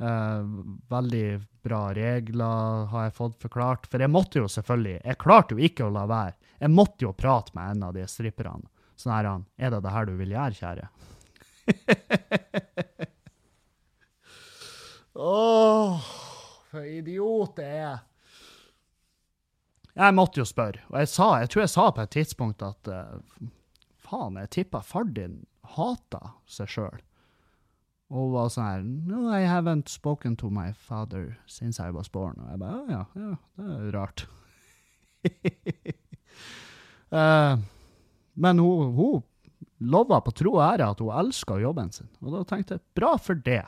Eh, 0.00 0.42
veldig 0.90 1.26
bra 1.64 1.94
regler 1.94 2.86
har 2.90 3.02
jeg 3.08 3.16
fått 3.18 3.36
forklart. 3.44 3.86
For 3.90 4.02
jeg 4.02 4.10
måtte 4.12 4.38
jo 4.42 4.48
selvfølgelig 4.50 5.00
Jeg 5.04 5.20
klarte 5.22 5.54
jo 5.54 5.60
ikke 5.68 5.84
å 5.86 5.94
la 5.94 6.06
være. 6.10 6.34
Jeg 6.60 6.70
måtte 6.72 7.04
jo 7.06 7.12
prate 7.16 7.52
med 7.54 7.70
en 7.76 7.82
av 7.90 7.92
de 7.96 8.06
stripperne. 8.08 8.68
Sånn 8.96 9.14
her 9.14 9.24
han 9.26 9.44
Er 9.58 9.70
det 9.74 9.82
det 9.84 9.92
her 9.94 10.06
du 10.06 10.14
vil 10.18 10.34
gjøre, 10.34 10.54
kjære? 10.60 10.88
Åh, 15.14 16.00
for 16.70 16.84
idiot 16.84 17.56
det 17.56 17.64
er. 17.64 17.98
Jeg 19.94 20.14
måtte 20.16 20.40
jo 20.42 20.46
spørre, 20.48 20.82
og 20.90 20.96
jeg 20.98 21.08
sa, 21.12 21.26
jeg 21.38 21.50
tror 21.52 21.62
jeg 21.62 21.70
sa 21.70 21.84
på 21.94 22.02
et 22.02 22.10
tidspunkt 22.16 22.64
at 22.66 22.88
eh, 22.90 23.12
faen, 24.14 24.38
jeg 24.44 24.52
tippa 24.58 24.82
far 24.84 25.10
din 25.10 25.42
hata 25.74 26.34
seg 26.50 26.70
sjøl. 26.70 27.02
Og 28.14 28.34
var 28.34 28.50
sånn 28.52 28.68
her 28.68 28.82
No, 28.84 29.26
I 29.32 29.46
haven't 29.48 29.90
spoken 29.90 30.36
to 30.38 30.50
my 30.52 30.72
father 30.72 31.38
since 31.50 31.82
I 31.82 31.90
was 31.90 32.10
born. 32.12 32.38
Og 32.44 32.50
jeg 32.52 32.60
bare 32.62 32.80
«Å, 32.80 32.86
ja, 32.92 33.04
ja, 33.18 33.36
det 33.58 33.70
er 33.74 33.94
rart. 33.96 34.26
uh, 37.10 37.56
men 38.44 38.60
hun, 38.60 38.92
hun 38.94 39.22
lova 39.84 40.20
på 40.24 40.34
tro 40.36 40.56
og 40.58 40.66
ære 40.66 40.90
at 40.92 41.00
hun 41.02 41.14
elska 41.24 41.58
jobben 41.62 41.90
sin. 41.94 42.10
Og 42.22 42.36
da 42.36 42.44
tenkte 42.48 42.78
jeg 42.78 42.86
bra 42.96 43.14
for 43.20 43.40
det. 43.40 43.64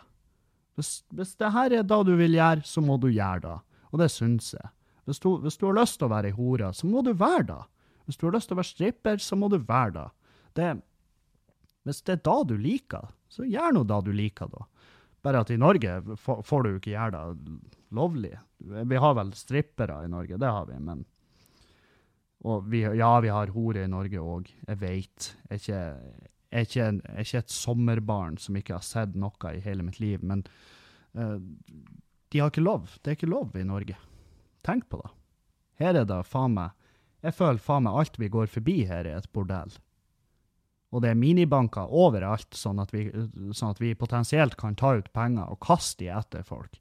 Hvis, 0.77 1.01
hvis 1.17 1.35
det 1.41 1.55
her 1.55 1.73
er 1.73 1.87
det 1.89 2.03
du 2.07 2.13
vil 2.19 2.37
gjøre, 2.37 2.65
så 2.69 2.85
må 2.85 2.99
du 3.01 3.09
gjøre 3.09 3.43
det. 3.47 3.57
Og 3.91 4.03
det 4.03 4.11
syns 4.13 4.53
jeg. 4.53 4.69
Hvis 5.09 5.23
du, 5.23 5.31
hvis 5.41 5.57
du 5.57 5.69
har 5.69 5.79
lyst 5.79 6.01
til 6.01 6.09
å 6.09 6.13
være 6.13 6.33
ei 6.33 6.37
hore, 6.37 6.73
så 6.75 6.89
må 6.91 7.03
du 7.07 7.13
være 7.17 7.47
det. 7.49 7.63
Hvis 8.07 8.19
du 8.19 8.27
har 8.27 8.37
lyst 8.37 8.51
til 8.51 8.57
å 8.57 8.61
være 8.61 8.75
stripper, 8.75 9.21
så 9.23 9.39
må 9.39 9.49
du 9.51 9.59
være 9.59 9.95
det. 9.97 10.07
Det. 10.59 10.73
Hvis 11.87 12.03
det 12.07 12.17
er 12.17 12.25
da 12.27 12.37
du 12.47 12.57
liker, 12.59 13.13
så 13.31 13.47
gjør 13.47 13.77
nå 13.77 13.85
da 13.87 14.01
du 14.03 14.13
liker, 14.17 14.51
da. 14.51 14.67
Bare 15.27 15.43
at 15.43 15.51
i 15.51 15.59
Norge 15.59 15.99
får, 16.23 16.63
du 16.63 16.77
ikke 16.77 16.95
gjøre 16.95 17.11
det 17.15 17.59
lovlig. 17.95 18.33
Vi 18.59 19.03
har 19.03 19.15
vel 19.19 19.33
strippere 19.39 20.05
i 20.05 20.11
Norge, 20.11 20.39
det 20.39 20.51
har 20.51 20.67
vi, 20.71 20.79
men 20.83 21.05
og 22.47 22.67
vi, 22.71 22.85
ja, 22.85 23.11
vi 23.25 23.31
har 23.33 23.51
hore 23.55 23.83
i 23.83 23.91
Norge 23.91 24.23
òg, 24.23 24.51
jeg 24.69 24.79
veit. 24.79 25.31
Jeg 25.49 25.57
er 25.57 25.63
ikke, 25.63 25.81
jeg 26.53 26.67
jeg 26.77 27.01
er 27.03 27.25
ikke 27.25 27.41
et 27.43 27.55
sommerbarn 27.55 28.37
som 28.39 28.59
ikke 28.59 28.77
har 28.77 28.85
sett 28.87 29.17
noe 29.19 29.55
i 29.57 29.63
hele 29.65 29.87
mitt 29.87 29.99
liv, 30.03 30.23
men 30.23 30.45
uh, 31.19 31.41
de 32.31 32.43
har 32.43 32.53
ikke 32.53 32.65
lov. 32.65 32.93
Det 33.01 33.13
er 33.13 33.19
ikke 33.19 33.33
lov 33.33 33.57
i 33.59 33.65
Norge. 33.67 33.97
Tenk 34.67 34.87
på 34.93 35.01
det. 35.03 35.11
Her 35.81 35.99
er 36.03 36.07
det 36.09 36.23
faen 36.25 36.55
meg 36.57 36.73
Jeg 37.25 37.35
føler 37.37 37.61
faen 37.61 37.85
meg 37.85 37.99
alt 37.99 38.19
vi 38.21 38.31
går 38.31 38.47
forbi 38.53 38.85
her, 38.87 39.09
er 39.09 39.19
et 39.19 39.33
bordell. 39.35 39.73
Og 40.97 41.03
det 41.05 41.11
er 41.13 41.19
minibanker 41.21 41.91
overalt, 41.93 42.49
sånn 42.57 42.81
at 42.81 42.95
vi, 42.95 43.11
sånn 43.53 43.75
at 43.75 43.81
vi 43.83 43.91
potensielt 43.99 44.57
kan 44.57 44.77
ta 44.79 44.95
ut 44.97 45.11
penger 45.13 45.51
og 45.53 45.61
kaste 45.61 46.01
de 46.07 46.09
etter 46.17 46.47
folk. 46.47 46.79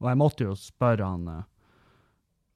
Og 0.00 0.08
jeg 0.08 0.18
måtte 0.18 0.46
jo 0.46 0.54
spørre 0.58 1.06
han 1.12 1.26
eh, 1.30 1.42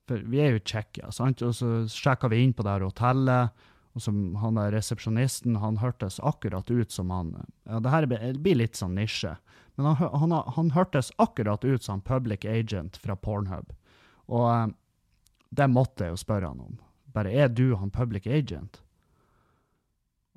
For 0.09 0.23
vi 0.33 0.41
er 0.43 0.55
jo 0.55 0.61
i 0.61 0.65
Tsjekkia, 0.65 1.11
sant? 1.15 1.43
Og 1.45 1.53
så 1.59 1.71
sjekka 1.91 2.31
vi 2.33 2.41
inn 2.45 2.55
på 2.57 2.65
det 2.65 2.73
her 2.73 2.87
hotellet. 2.87 3.67
Og 3.97 4.03
som 4.05 4.17
han 4.41 4.59
der 4.59 4.73
resepsjonisten, 4.75 5.59
han 5.62 5.79
hørtes 5.83 6.19
akkurat 6.21 6.71
ut 6.71 6.93
som 6.93 7.11
han 7.15 7.35
Ja, 7.67 7.81
det 7.81 7.93
her 7.93 8.07
blir- 8.07 8.59
litt 8.61 8.77
sånn 8.77 8.95
nisje, 8.97 9.37
men 9.77 9.87
han, 9.93 10.11
han, 10.21 10.33
han 10.57 10.73
hørtes 10.77 11.12
akkurat 11.19 11.65
ut 11.65 11.83
som 11.83 12.01
public 12.01 12.45
agent 12.45 12.97
fra 12.97 13.17
Pornhub. 13.17 13.73
Og 14.29 14.49
eh, 14.53 14.67
det 15.57 15.69
måtte 15.71 16.05
jeg 16.09 16.17
jo 16.17 16.25
spørre 16.25 16.49
han 16.55 16.61
om. 16.65 16.81
Bare, 17.12 17.33
er 17.33 17.49
du 17.49 17.77
han 17.77 17.91
public 17.91 18.27
agent? 18.27 18.83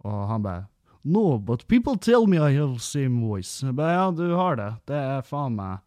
Og 0.08 0.28
han 0.30 0.44
bare, 0.46 0.66
no, 1.02 1.38
but 1.38 1.68
people 1.68 1.98
tell 1.98 2.28
me 2.28 2.38
I 2.38 2.56
have 2.58 2.80
same 2.84 3.22
voice. 3.22 3.66
Jeg 3.66 3.76
bare, 3.76 3.94
ja, 3.98 4.12
du 4.16 4.36
har 4.36 4.60
det. 4.60 4.72
Det 4.90 5.00
er 5.00 5.28
faen 5.28 5.56
meg, 5.60 5.80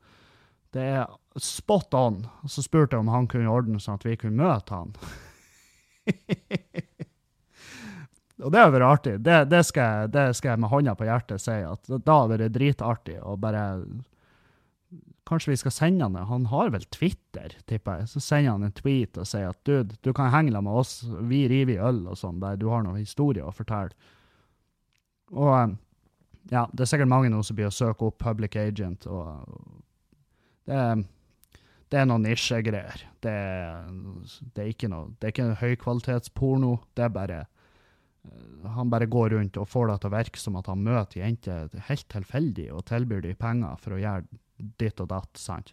det 0.72 0.86
er 0.98 1.06
spot 1.40 1.94
on. 1.96 2.22
Og 2.42 2.50
så 2.52 2.64
spurte 2.64 2.96
jeg 2.96 3.04
om 3.04 3.12
han 3.12 3.28
kunne 3.30 3.52
ordne 3.52 3.80
sånn 3.80 4.00
at 4.00 4.06
vi 4.08 4.16
kunne 4.20 4.42
møte 4.42 4.74
han. 4.74 4.92
Og 8.42 8.50
det 8.50 8.58
har 8.58 8.72
vært 8.74 8.88
artig. 8.88 9.12
Det, 9.22 9.44
det, 9.52 9.62
skal 9.68 10.08
det 10.10 10.32
skal 10.34 10.54
jeg 10.54 10.62
med 10.64 10.72
hånda 10.72 10.96
på 10.98 11.06
hjertet 11.06 11.42
si, 11.44 11.54
at 11.62 11.92
da 11.92 12.16
har 12.16 12.26
det 12.26 12.38
vært 12.40 12.56
dritartig 12.56 13.18
å 13.22 13.36
bare 13.38 13.62
Kanskje 15.32 15.54
vi 15.54 15.60
skal 15.62 15.72
sende 15.72 16.04
han. 16.04 16.16
Han 16.28 16.46
har 16.50 16.68
vel 16.74 16.82
Twitter, 16.92 17.54
tipper 17.64 18.02
jeg. 18.02 18.10
Så 18.12 18.20
sender 18.20 18.52
han 18.52 18.66
en 18.66 18.74
tweet 18.76 19.16
og 19.16 19.28
sier 19.30 19.48
at 19.48 19.60
dude, 19.64 19.96
du 20.04 20.10
kan 20.12 20.28
henge 20.34 20.52
med 20.52 20.80
oss, 20.82 20.98
vi 21.24 21.46
river 21.48 21.78
i 21.78 21.80
øl 21.80 22.02
og 22.12 22.18
sånn, 22.20 22.42
der 22.42 22.58
du 22.60 22.66
har 22.68 22.84
noen 22.84 23.00
historier 23.00 23.48
å 23.48 23.54
fortelle. 23.56 23.96
Og 25.32 25.54
eh, 25.56 25.72
ja, 26.52 26.66
det 26.68 26.84
er 26.84 26.90
sikkert 26.90 27.08
mange 27.08 27.30
nå 27.32 27.40
som 27.46 27.56
blir 27.56 27.70
å 27.70 27.72
søke 27.72 28.10
opp 28.10 28.18
Public 28.20 28.58
Agent, 28.60 29.08
og 29.08 29.40
det 30.68 30.76
er, 30.76 31.00
det 31.88 32.02
er 32.02 32.06
noen 32.10 32.28
nisjegreier. 32.28 33.06
Det, 33.24 33.34
det 34.52 34.64
er 34.66 34.70
ikke 34.70 34.90
noe 34.92 35.14
Det 35.22 35.32
høykvalitetsporno, 35.62 36.76
det 36.92 37.08
er 37.08 37.16
bare 37.16 37.40
eh, 37.46 38.68
han 38.76 38.92
bare 38.92 39.08
går 39.08 39.32
rundt 39.38 39.56
og 39.56 39.70
får 39.70 39.88
det 39.88 39.98
til 40.02 40.12
å 40.12 40.16
virke 40.18 40.44
som 40.44 40.60
at 40.60 40.68
han 40.68 40.84
møter 40.84 41.24
jenter 41.24 41.72
helt 41.88 42.08
tilfeldig 42.12 42.68
og 42.76 42.84
tilbyr 42.92 43.24
dem 43.24 43.40
penger 43.40 43.80
for 43.80 43.96
å 43.96 44.02
gjøre 44.02 44.42
ditt 44.56 45.00
og 45.02 45.10
datt, 45.12 45.32
sant? 45.38 45.72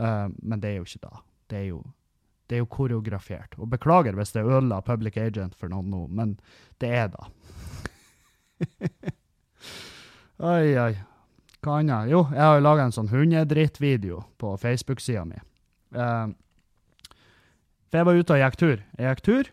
Uh, 0.00 0.28
men 0.42 0.62
det 0.62 0.72
er 0.72 0.80
jo 0.80 0.88
ikke 0.88 1.04
det. 1.06 1.22
Det 1.50 1.58
er 1.60 1.66
jo, 1.68 1.80
det 2.48 2.56
er 2.56 2.62
jo 2.64 2.70
koreografert. 2.72 3.56
Og 3.58 3.70
beklager 3.72 4.16
hvis 4.18 4.34
det 4.34 4.44
ødela 4.44 4.82
Public 4.84 5.18
Agent 5.20 5.56
for 5.58 5.72
noen 5.72 5.90
nå, 5.92 6.04
men 6.10 6.36
det 6.82 6.92
er 7.04 7.10
det. 7.14 7.24
oi, 10.54 10.74
oi. 10.80 10.92
Hva 11.64 11.80
annet? 11.80 12.10
Jo, 12.12 12.26
jeg 12.34 12.44
har 12.44 12.58
jo 12.58 12.64
laga 12.64 12.84
en 12.84 12.94
sånn 12.94 13.08
hundedrittvideo 13.08 14.20
på 14.40 14.54
Facebook-sida 14.60 15.24
mi. 15.28 15.40
Uh, 15.96 16.32
for 17.88 18.00
jeg 18.00 18.08
var 18.08 18.20
ute 18.20 18.36
og 18.36 18.42
gikk 18.42 18.60
tur. 18.60 18.78
Jeg 18.98 19.14
gikk 19.14 19.24
tur, 19.24 19.50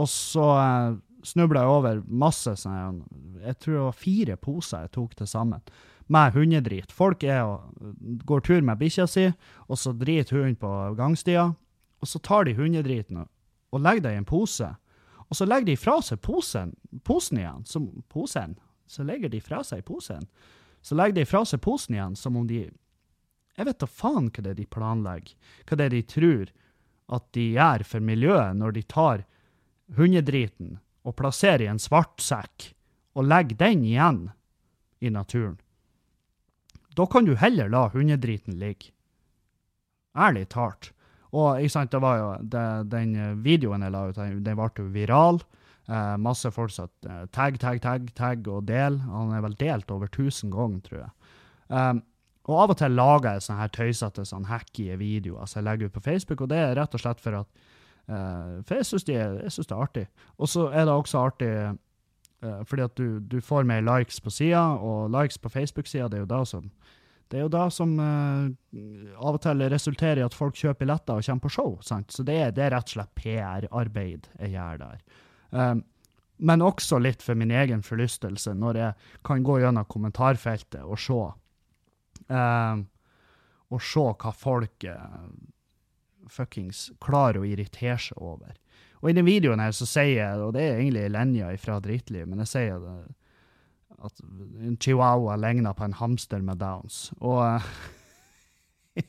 og 0.00 0.08
så 0.10 0.46
uh, 0.56 1.00
snubla 1.28 1.62
jeg 1.62 1.72
over 1.76 2.00
masse 2.08 2.54
sånne 2.58 3.04
Jeg 3.44 3.58
tror 3.60 3.74
det 3.74 3.84
var 3.84 3.98
fire 3.98 4.36
poser 4.40 4.86
jeg 4.86 4.94
tok 4.96 5.14
til 5.18 5.28
sammen, 5.30 5.62
med 6.12 6.36
hundedrit. 6.36 6.92
Folk 6.92 7.24
og 7.24 7.72
går 8.28 8.44
tur 8.46 8.62
med 8.64 8.80
bikkja 8.80 9.06
si, 9.08 9.28
og 9.68 9.80
så 9.80 9.94
driter 9.96 10.36
hunden 10.38 10.58
på 10.60 10.72
gangstia, 10.98 11.52
og 12.02 12.08
så 12.08 12.20
tar 12.20 12.46
de 12.46 12.56
hundedriten 12.58 13.24
og 13.72 13.80
legger 13.80 14.06
det 14.06 14.14
i 14.14 14.20
en 14.20 14.28
pose. 14.28 14.68
Og 15.32 15.36
så 15.38 15.46
legger 15.48 15.70
de 15.70 15.78
fra 15.80 15.96
seg 16.04 16.20
posen, 16.20 16.74
posen 17.08 17.38
igjen, 17.40 17.64
som 17.64 17.88
posen. 18.12 18.58
Så 18.84 19.06
legger 19.08 19.32
de 19.32 19.40
fra 19.40 19.62
seg 19.64 19.84
posen. 19.88 20.26
Så 20.84 20.98
legger 20.98 21.22
de 21.22 21.28
fra 21.28 21.44
seg 21.48 21.62
posen 21.64 21.96
igjen 21.96 22.16
som 22.18 22.36
om 22.36 22.46
de 22.46 22.66
Jeg 23.56 23.68
vet 23.68 23.80
da 23.80 23.86
faen 23.86 24.30
hva 24.32 24.42
det 24.44 24.50
er 24.50 24.58
de 24.60 24.64
planlegger, 24.64 25.34
hva 25.68 25.76
det 25.76 25.84
er 25.84 25.92
de 25.92 26.02
tror 26.08 26.52
at 27.12 27.24
de 27.36 27.42
gjør 27.52 27.84
for 27.84 28.00
miljøet 28.00 28.56
når 28.56 28.76
de 28.76 28.82
tar 28.88 29.24
hundedriten 29.96 30.78
og 31.04 31.16
plasserer 31.18 31.66
i 31.66 31.68
en 31.68 31.82
svart 31.82 32.22
sekk 32.24 32.70
og 33.12 33.28
legger 33.28 33.58
den 33.60 33.84
igjen 33.84 34.22
i 35.04 35.12
naturen. 35.12 35.58
Da 36.96 37.06
kan 37.06 37.24
du 37.24 37.34
heller 37.36 37.70
la 37.72 37.86
hundedriten 37.92 38.58
ligge. 38.60 38.92
Ærlig 40.16 40.48
talt. 40.52 40.92
Og 41.32 41.62
ikke 41.62 41.72
sant, 41.72 41.92
det 41.92 42.02
var 42.04 42.18
jo, 42.20 42.28
det, 42.52 42.66
den 42.92 43.16
eh, 43.16 43.36
videoen 43.40 43.84
jeg 43.86 43.94
la 43.94 44.04
ut, 44.10 44.18
den 44.20 44.58
ble 44.58 44.68
jo 44.76 44.88
viral. 44.92 45.40
Eh, 45.88 46.14
masse 46.20 46.50
folk 46.52 46.72
sa 46.74 46.86
eh, 47.08 47.24
tagg, 47.32 47.58
tagg, 47.62 47.80
tagg, 47.82 48.10
tagg 48.18 48.48
og 48.52 48.66
del. 48.68 49.00
Han 49.08 49.32
er 49.32 49.44
vel 49.46 49.56
delt 49.60 49.90
over 49.90 50.10
1000 50.10 50.52
ganger, 50.52 50.82
tror 50.86 51.00
jeg. 51.00 51.12
Um, 51.72 52.02
og 52.50 52.58
av 52.58 52.72
og 52.74 52.78
til 52.80 52.96
lager 52.98 53.36
jeg 53.36 53.44
sånne 53.46 53.62
her 53.62 53.70
tøysete, 53.72 54.24
sånn 54.28 54.48
hacky 54.50 54.90
videoer 55.00 55.48
som 55.48 55.60
jeg 55.60 55.66
legger 55.70 55.88
ut 55.88 55.94
på 55.94 56.02
Facebook, 56.04 56.42
og 56.42 56.50
det 56.50 56.58
er 56.58 56.74
rett 56.76 56.96
og 56.98 57.00
slett 57.00 57.22
for 57.22 57.38
at 57.38 57.62
uh, 58.10 58.58
For 58.66 58.76
jeg 58.76 58.88
syns 58.88 59.06
de 59.08 59.16
synes 59.46 59.70
det 59.70 59.76
er 59.76 59.84
artig. 59.86 60.04
Og 60.36 60.50
så 60.52 60.66
er 60.68 60.84
det 60.84 60.96
også 60.96 61.22
artig 61.22 61.52
fordi 62.66 62.82
at 62.82 62.96
du, 62.98 63.20
du 63.20 63.40
får 63.40 63.68
mer 63.68 63.84
likes 63.86 64.20
på 64.20 64.30
sida, 64.34 64.62
og 64.82 65.12
likes 65.14 65.38
på 65.38 65.52
Facebook-sida, 65.52 66.08
det 66.10 66.20
er 66.20 66.26
jo 66.26 66.34
da 66.34 66.42
som 66.44 66.70
jo 67.40 67.48
da 67.48 67.62
som 67.72 67.94
uh, 67.96 68.50
av 69.16 69.38
og 69.38 69.40
til 69.40 69.64
resulterer 69.72 70.20
i 70.20 70.24
at 70.26 70.34
folk 70.36 70.58
kjøper 70.58 70.82
billetter 70.82 71.16
og 71.16 71.24
kommer 71.24 71.46
på 71.46 71.52
show. 71.54 71.78
sant? 71.80 72.12
Så 72.12 72.26
det 72.28 72.36
er, 72.36 72.50
det 72.52 72.66
er 72.66 72.74
rett 72.76 72.90
og 72.90 72.96
slett 72.96 73.14
PR-arbeid 73.16 74.28
jeg 74.36 74.52
gjør 74.52 74.82
der. 74.82 75.00
Um, 75.50 75.80
men 76.42 76.64
også 76.64 76.98
litt 76.98 77.22
for 77.22 77.38
min 77.38 77.54
egen 77.54 77.84
forlystelse, 77.86 78.52
når 78.58 78.80
jeg 78.80 79.18
kan 79.24 79.44
gå 79.46 79.60
gjennom 79.62 79.88
kommentarfeltet 79.88 80.82
og 80.82 80.98
se 81.00 81.20
um, 82.28 82.86
og 83.72 83.80
se 83.80 84.04
hva 84.04 84.32
folk 84.36 84.84
fuckings 86.30 86.90
klarer 87.02 87.40
å 87.42 87.48
irritere 87.48 87.98
seg 88.00 88.20
over. 88.22 88.54
Og 89.02 89.10
i 89.10 89.16
den 89.16 89.26
videoen 89.26 89.60
her 89.62 89.74
så 89.74 89.86
sier 89.88 90.14
jeg, 90.20 90.38
og 90.38 90.54
det 90.54 90.62
er 90.62 90.78
egentlig 90.78 91.08
Lenja 91.10 91.50
fra 91.58 91.80
Dritliv, 91.82 92.28
men 92.30 92.44
jeg 92.44 92.52
sier 92.52 92.78
det, 92.82 92.96
at 94.02 94.22
en 94.22 94.76
chihuahua 94.82 95.36
ligner 95.38 95.74
på 95.78 95.86
en 95.86 95.98
hamster 95.98 96.42
med 96.42 96.60
downs. 96.62 97.12
Og 97.20 97.62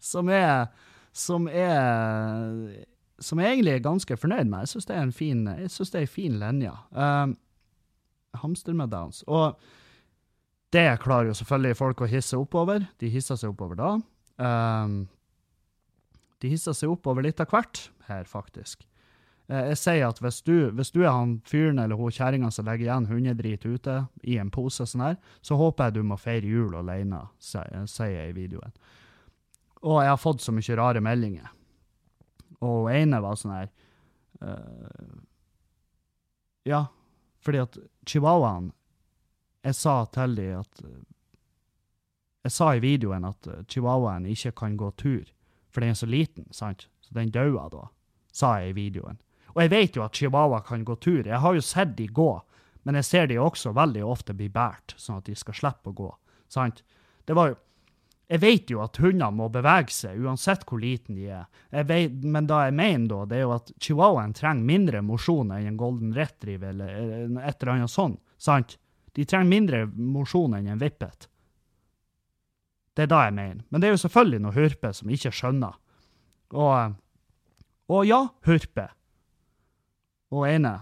Som 0.00 0.28
er 0.28 0.66
Som 1.12 1.48
er 1.48 2.84
Som 3.18 3.40
jeg 3.40 3.52
egentlig 3.54 3.72
er 3.72 3.84
ganske 3.84 4.16
fornøyd 4.16 4.44
med. 4.44 4.66
Jeg 4.66 4.68
syns 4.68 4.86
det 4.86 4.96
er 4.96 5.02
en 5.02 5.12
fin, 5.12 5.46
jeg 5.48 5.70
synes 5.72 5.90
det 5.90 5.98
er 5.98 6.04
en 6.04 6.12
fin 6.12 6.34
linje. 6.38 6.72
Um, 6.92 7.36
hamster 8.36 8.72
med 8.76 8.92
downs. 8.92 9.22
Og 9.26 9.56
det 10.72 11.00
klarer 11.00 11.30
jo 11.30 11.34
selvfølgelig 11.38 11.76
folk 11.76 12.02
å 12.04 12.10
hisse 12.10 12.36
oppover. 12.36 12.84
De 13.00 13.08
hisser 13.08 13.38
seg 13.40 13.54
oppover 13.54 13.78
da. 13.80 13.94
Um, 14.36 15.06
de 16.42 16.50
hisser 16.52 16.76
seg 16.76 16.92
oppover 16.92 17.24
litt 17.24 17.40
av 17.40 17.48
hvert 17.48 17.86
her, 18.10 18.26
faktisk. 18.28 18.84
Eh, 19.48 19.70
Jeg 19.72 19.78
sier 19.80 20.08
at 20.08 20.20
hvis 20.20 20.42
du, 20.44 20.70
hvis 20.76 20.92
du 20.92 21.00
er 21.04 21.12
han 21.14 21.38
fyren 21.48 21.78
eller 21.80 21.96
hun 21.96 22.12
kjerringa 22.12 22.50
som 22.52 22.66
legger 22.68 22.88
igjen 22.90 23.08
hundedrit 23.10 23.64
ute 23.64 23.96
i 24.22 24.36
en 24.42 24.50
pose, 24.52 24.84
sånn 24.86 25.04
her, 25.06 25.16
så 25.40 25.56
håper 25.56 25.88
jeg 25.88 25.96
du 25.96 26.02
må 26.10 26.18
feire 26.20 26.46
jul 26.50 26.76
alene, 26.76 27.22
sier 27.40 28.10
jeg 28.12 28.34
i 28.34 28.36
videoen. 28.36 28.74
Og 29.86 30.02
jeg 30.02 30.10
har 30.10 30.20
fått 30.20 30.42
så 30.42 30.52
mye 30.52 30.76
rare 30.76 31.00
meldinger. 31.04 31.48
Og 32.60 32.86
hun 32.88 32.92
ene 32.96 33.20
var 33.22 33.36
sånn 33.36 33.52
her 33.52 33.68
uh, 34.40 35.16
Ja, 36.66 36.86
fordi 37.44 37.60
at 37.60 37.76
chihuahuaen 38.08 38.70
Jeg 39.66 39.76
sa 39.76 39.98
til 40.10 40.34
dem 40.38 40.62
at 40.62 40.80
Jeg 42.46 42.54
sa 42.54 42.68
i 42.76 42.82
videoen 42.82 43.24
at 43.26 43.46
eh, 43.50 43.62
chihuahuaen 43.66 44.26
ikke 44.30 44.52
kan 44.60 44.76
gå 44.78 44.92
tur, 45.00 45.24
for 45.74 45.82
den 45.82 45.96
er 45.96 45.98
så 45.98 46.06
liten, 46.06 46.46
sant? 46.54 46.86
Så 47.02 47.16
den 47.16 47.32
dauer 47.34 47.70
da, 47.72 47.88
sa 48.30 48.60
jeg 48.60 48.70
i 48.70 48.76
videoen. 48.76 49.18
Og 49.56 49.64
jeg 49.64 49.72
vet 49.72 49.96
jo 49.96 50.04
at 50.04 50.14
chihuahua 50.14 50.60
kan 50.62 50.84
gå 50.86 50.94
tur. 51.02 51.24
Jeg 51.26 51.40
har 51.42 51.56
jo 51.56 51.64
sett 51.64 51.96
de 51.98 52.06
gå, 52.06 52.30
men 52.86 52.98
jeg 53.00 53.08
ser 53.08 53.26
de 53.26 53.40
også 53.42 53.72
veldig 53.74 54.04
ofte 54.06 54.36
bli 54.36 54.46
båret, 54.52 54.94
sånn 55.00 55.18
at 55.18 55.26
de 55.26 55.34
skal 55.34 55.58
slippe 55.58 55.90
å 55.90 55.96
gå. 55.96 56.10
Sant? 56.52 56.84
Det 57.26 57.34
var 57.36 57.54
jo 57.54 57.62
Jeg 58.26 58.40
vet 58.42 58.70
jo 58.72 58.80
at 58.82 58.98
hunder 58.98 59.30
må 59.30 59.46
bevege 59.54 59.94
seg, 59.94 60.16
uansett 60.18 60.64
hvor 60.66 60.80
liten 60.82 61.14
de 61.14 61.28
er. 61.30 61.44
Vet, 61.86 62.24
men 62.26 62.48
da 62.50 62.64
jeg 62.64 62.74
mener 62.74 63.06
da, 63.12 63.20
det 63.30 63.36
er 63.36 63.44
jo 63.44 63.52
at 63.54 63.70
chihuahuaen 63.78 64.34
trenger 64.34 64.66
mindre 64.66 65.02
mosjon 65.06 65.52
enn 65.54 65.68
en 65.70 65.76
golden 65.78 66.10
retriever 66.10 66.72
eller 66.72 67.38
et 67.38 67.62
eller 67.62 67.72
annet 67.76 67.92
sånt. 67.92 68.18
Sant? 68.34 68.74
De 69.14 69.22
trenger 69.22 69.46
mindre 69.46 69.84
mosjon 69.94 70.58
enn 70.58 70.66
en 70.74 70.82
vippet. 70.82 71.28
Det 72.96 73.04
er 73.04 73.12
det 73.12 73.22
jeg 73.26 73.36
mener. 73.36 73.64
Men 73.68 73.82
det 73.82 73.88
er 73.88 73.94
jo 73.94 74.02
selvfølgelig 74.06 74.42
noen 74.42 74.56
hurper 74.56 74.94
som 74.96 75.10
ikke 75.12 75.32
skjønner. 75.34 75.76
Og, 76.56 76.96
og 77.92 78.06
ja, 78.08 78.22
hurpe. 78.48 78.88
Og 80.32 80.48
ene. 80.48 80.74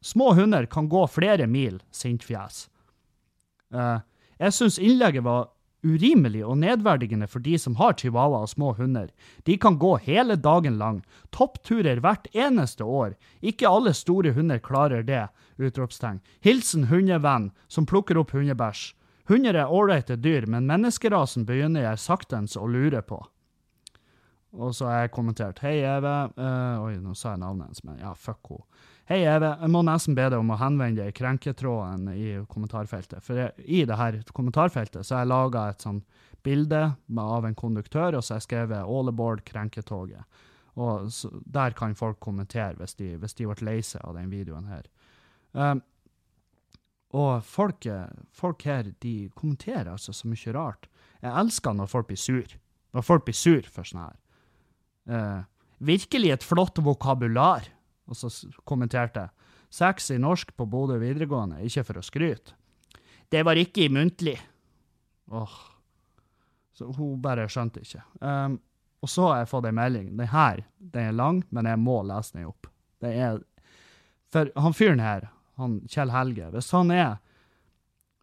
Små 0.00 0.32
hunder 0.38 0.66
kan 0.70 0.88
gå 0.88 1.04
flere 1.10 1.46
mil, 1.50 1.82
sintfjes. 1.92 2.66
Eh, 3.74 4.00
jeg 4.38 4.54
syns 4.56 4.78
innlegget 4.80 5.26
var 5.26 5.50
urimelig 5.86 6.42
og 6.46 6.58
nedverdigende 6.58 7.28
for 7.30 7.42
de 7.44 7.54
som 7.60 7.76
har 7.78 7.94
chihuahua 7.98 8.42
og 8.42 8.50
små 8.50 8.72
hunder. 8.78 9.10
De 9.46 9.56
kan 9.60 9.78
gå 9.78 9.96
hele 10.02 10.36
dagen 10.36 10.78
lang. 10.78 11.02
Toppturer 11.34 12.00
hvert 12.02 12.26
eneste 12.34 12.84
år. 12.84 13.14
Ikke 13.40 13.70
alle 13.70 13.94
store 13.94 14.32
hunder 14.34 14.58
klarer 14.58 15.04
det! 15.06 15.28
Utropstegn. 15.58 16.20
Hilsen 16.40 16.86
hundevenn 16.90 17.50
som 17.68 17.86
plukker 17.86 18.18
opp 18.18 18.34
hundebæsj. 18.34 18.94
Hunder 19.28 19.54
er 19.60 19.72
ålreite 19.72 20.16
dyr, 20.16 20.46
men 20.48 20.68
menneskerasen 20.68 21.44
begynner 21.48 21.84
jeg 21.84 22.00
saktens 22.00 22.56
å 22.56 22.64
lure 22.64 23.02
på. 23.04 23.18
Og 24.56 24.72
så 24.72 24.86
har 24.88 25.02
jeg 25.02 25.12
kommentert 25.12 25.58
Hei, 25.60 25.82
Eve. 25.84 26.14
uh, 26.38 26.84
oi, 26.86 26.94
nå 27.02 27.12
sa 27.12 27.34
jeg 27.34 27.42
navnet 27.42 27.68
hennes, 27.68 27.82
men 27.84 27.98
ja, 28.00 28.14
fuck 28.16 28.48
henne. 28.48 28.64
Hei, 29.08 29.22
Eve. 29.24 29.54
Jeg 29.60 29.72
må 29.72 29.80
nesten 29.84 30.16
be 30.16 30.26
deg 30.28 30.40
om 30.40 30.50
å 30.52 30.58
henvende 30.60 31.00
deg 31.00 31.12
i 31.12 31.16
krenketråden 31.16 32.10
i 32.12 32.32
kommentarfeltet. 32.48 33.24
For 33.24 33.40
jeg, 33.40 33.54
i 33.64 33.84
det 33.88 33.96
her 33.96 34.18
kommentarfeltet 34.36 35.04
så 35.04 35.16
har 35.16 35.22
jeg 35.24 35.30
laga 35.32 35.62
et 35.70 35.84
sånn 35.84 36.02
bilde 36.44 36.82
av 37.20 37.48
en 37.48 37.56
konduktør, 37.56 38.18
og 38.18 38.24
så 38.24 38.34
har 38.34 38.42
jeg 38.42 38.48
skrevet 38.48 38.84
'All 38.84 39.08
aboard 39.08 39.44
krenketoget'. 39.48 40.24
Og 40.76 41.12
så, 41.12 41.30
Der 41.44 41.70
kan 41.70 41.94
folk 41.94 42.20
kommentere 42.20 42.76
hvis 42.76 42.94
de, 42.94 43.16
hvis 43.16 43.34
de 43.34 43.46
ble 43.46 43.64
lei 43.64 43.80
seg 43.80 44.00
av 44.04 44.14
den 44.14 44.30
videoen 44.30 44.68
her. 44.68 44.84
Um, 45.52 45.82
og 47.16 47.44
folk, 47.44 47.86
eh, 47.86 48.08
folk 48.36 48.62
her 48.68 48.90
de 49.00 49.30
kommenterer 49.34 49.92
altså 49.92 50.12
så 50.12 50.28
mye 50.28 50.52
rart. 50.52 50.88
Jeg 51.22 51.32
elsker 51.32 51.74
når 51.74 51.88
folk 51.88 52.10
blir 52.10 52.20
sur. 52.20 52.56
Når 52.92 53.04
folk 53.04 53.24
blir 53.24 53.36
sur 53.36 53.62
for 53.72 53.88
sånn 53.88 54.02
her. 54.04 54.18
Eh, 55.08 55.40
virkelig 55.80 56.34
et 56.34 56.44
flott 56.44 56.78
vokabular. 56.84 57.68
Og 58.08 58.16
så 58.16 58.30
kommenterte 58.68 59.26
jeg. 59.26 59.30
Seks 59.70 60.10
i 60.10 60.18
norsk 60.20 60.54
på 60.56 60.64
Bodø 60.68 60.96
videregående, 61.00 61.60
ikke 61.64 61.84
for 61.84 62.00
å 62.00 62.04
skryte. 62.04 62.54
Det 63.28 63.42
var 63.44 63.60
ikke 63.60 63.84
i 63.84 63.90
muntlig. 63.92 64.38
Åh. 65.28 65.56
Så 66.72 66.88
hun 66.96 67.18
bare 67.20 67.48
skjønte 67.52 67.82
ikke. 67.84 68.00
Um, 68.22 68.56
og 69.04 69.10
så 69.12 69.26
har 69.28 69.42
jeg 69.42 69.50
fått 69.50 69.68
en 69.68 69.76
melding. 69.76 70.08
Den 70.16 70.30
her, 70.32 70.62
den 70.78 71.10
er 71.10 71.16
lang, 71.16 71.42
men 71.52 71.68
jeg 71.68 71.80
må 71.82 72.00
lese 72.06 72.38
den 72.38 72.48
opp. 72.48 72.70
Det 73.02 73.12
er 73.12 73.42
For 74.32 74.50
han 74.60 74.74
fyren 74.76 75.00
her, 75.00 75.28
han 75.58 75.80
Kjell 75.90 76.12
Helge, 76.14 76.50
hvis 76.54 76.70
han 76.74 76.92
er 76.94 77.18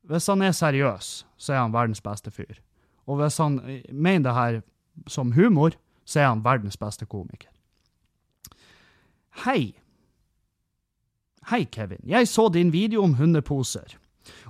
hvis 0.05 0.27
han 0.29 0.43
er 0.45 0.53
seriøs, 0.53 1.25
så 1.37 1.53
er 1.53 1.63
han 1.63 1.73
verdens 1.73 2.01
beste 2.03 2.29
fyr. 2.33 2.59
Og 3.09 3.17
hvis 3.19 3.39
han 3.41 3.57
eh, 3.65 3.85
mener 3.89 4.27
det 4.27 4.35
her 4.37 4.59
som 5.09 5.33
humor, 5.33 5.73
så 6.05 6.21
er 6.21 6.29
han 6.29 6.43
verdens 6.45 6.77
beste 6.77 7.07
komiker. 7.09 7.49
Hei. 9.45 9.73
Hei, 11.49 11.65
Kevin. 11.65 12.03
Jeg 12.05 12.29
så 12.29 12.47
din 12.53 12.71
video 12.73 13.03
om 13.03 13.17
hundeposer, 13.19 13.97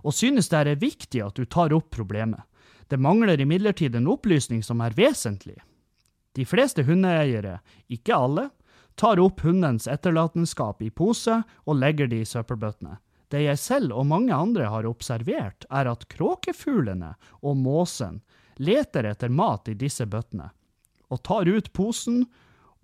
og 0.03 0.13
synes 0.13 0.51
det 0.51 0.61
er 0.67 0.79
viktig 0.79 1.23
at 1.23 1.35
du 1.35 1.45
tar 1.45 1.73
opp 1.75 1.89
problemet. 1.91 2.43
Det 2.87 2.99
mangler 3.01 3.39
imidlertid 3.41 3.95
en 3.95 4.11
opplysning 4.11 4.61
som 4.63 4.83
er 4.83 4.93
vesentlig. 4.95 5.57
De 6.35 6.45
fleste 6.45 6.83
hundeeiere, 6.85 7.57
ikke 7.89 8.15
alle, 8.15 8.49
tar 8.95 9.19
opp 9.19 9.41
hundens 9.43 9.87
etterlatenskap 9.87 10.81
i 10.81 10.89
pose 10.89 11.41
og 11.65 11.79
legger 11.79 12.07
de 12.07 12.21
i 12.23 12.27
søppelbøttene. 12.27 12.97
Det 13.31 13.41
jeg 13.41 13.59
selv 13.59 13.95
og 13.97 14.05
mange 14.07 14.33
andre 14.33 14.69
har 14.69 14.87
observert, 14.87 15.65
er 15.69 15.89
at 15.89 16.07
kråkefuglene 16.11 17.15
og 17.41 17.57
måsen 17.57 18.21
leter 18.61 19.09
etter 19.09 19.33
mat 19.33 19.67
i 19.67 19.75
disse 19.75 20.05
bøttene, 20.05 20.51
og 21.09 21.23
tar 21.25 21.49
ut 21.49 21.71
posen 21.73 22.23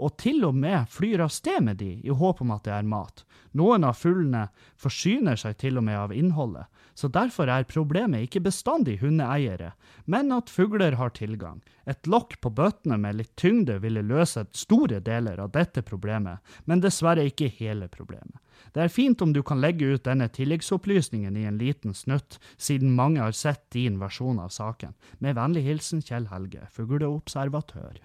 og 0.01 0.15
til 0.17 0.43
og 0.47 0.57
med 0.57 0.89
flyr 0.89 1.21
av 1.23 1.31
sted 1.31 1.61
med 1.63 1.77
de 1.77 1.93
i 2.01 2.09
håp 2.09 2.41
om 2.41 2.51
at 2.55 2.65
det 2.65 2.73
er 2.73 2.87
mat. 2.89 3.23
Noen 3.53 3.85
av 3.85 3.99
fuglene 3.99 4.47
forsyner 4.81 5.37
seg 5.37 5.59
til 5.61 5.77
og 5.77 5.85
med 5.85 5.99
av 5.99 6.15
innholdet, 6.15 6.65
så 6.93 7.07
derfor 7.11 7.49
er 7.49 7.67
problemet 7.69 8.27
ikke 8.27 8.43
bestandig 8.45 8.99
hundeeiere, 9.01 9.71
men 10.05 10.31
at 10.35 10.49
fugler 10.49 10.95
har 10.99 11.09
tilgang. 11.15 11.61
Et 11.89 12.07
lokk 12.07 12.37
på 12.41 12.49
bøttene 12.53 12.97
med 13.01 13.15
litt 13.19 13.35
tyngde 13.39 13.79
ville 13.83 14.03
løse 14.05 14.45
store 14.55 14.99
deler 15.03 15.39
av 15.41 15.51
dette 15.55 15.81
problemet, 15.85 16.39
men 16.65 16.81
dessverre 16.83 17.25
ikke 17.29 17.51
hele 17.59 17.87
problemet. 17.91 18.39
Det 18.71 18.81
er 18.83 18.93
fint 18.93 19.21
om 19.21 19.33
du 19.33 19.41
kan 19.43 19.61
legge 19.61 19.85
ut 19.95 20.05
denne 20.05 20.29
tilleggsopplysningen 20.31 21.37
i 21.37 21.47
en 21.49 21.57
liten 21.59 21.93
snutt, 21.97 22.39
siden 22.57 22.95
mange 22.95 23.19
har 23.23 23.31
sett 23.35 23.65
din 23.73 23.99
versjon 23.99 24.39
av 24.39 24.49
saken. 24.53 24.93
Med 25.19 25.35
vennlig 25.39 25.63
hilsen 25.65 26.01
Kjell 26.05 26.27
Helge, 26.31 26.67
fugleobservatør. 26.75 27.99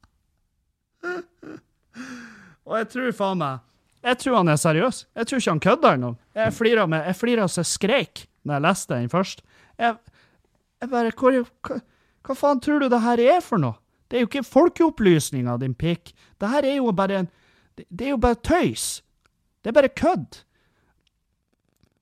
Og 2.66 2.74
jeg 2.80 2.88
tror 2.90 3.12
faen 3.14 3.38
meg 3.42 3.58
Jeg 4.06 4.18
tror 4.22 4.36
han 4.38 4.48
er 4.52 4.58
seriøs. 4.60 5.00
Jeg 5.18 5.26
tror 5.26 5.40
ikke 5.42 5.50
han 5.54 5.62
kødder 5.64 5.96
engang. 5.96 6.18
Jeg 6.36 6.54
flira 6.54 6.86
med 6.86 7.06
Jeg 7.08 7.16
flira 7.18 7.48
så 7.48 7.60
jeg 7.64 7.70
skreik 7.72 8.26
når 8.46 8.54
jeg 8.54 8.62
leste 8.62 8.94
den 8.94 9.10
først. 9.10 9.42
Jeg, 9.78 9.96
jeg 10.80 10.90
bare 10.92 11.10
hva, 11.10 11.42
hva, 11.66 11.78
hva 12.26 12.36
faen 12.38 12.60
tror 12.62 12.84
du 12.84 12.88
det 12.92 13.02
her 13.02 13.22
er 13.24 13.40
for 13.42 13.58
noe? 13.58 13.74
Det 14.06 14.18
er 14.18 14.22
jo 14.22 14.28
ikke 14.30 14.46
folkeopplysninga, 14.46 15.56
din 15.58 15.74
pikk. 15.74 16.12
Det 16.38 16.50
her 16.52 16.68
er 16.68 16.78
jo 16.78 16.92
bare 16.94 17.24
en 17.24 17.30
det, 17.76 17.84
det 17.90 18.06
er 18.06 18.14
jo 18.14 18.20
bare 18.22 18.38
tøys. 18.40 19.02
Det 19.60 19.72
er 19.72 19.76
bare 19.76 19.90
kødd. 19.92 20.38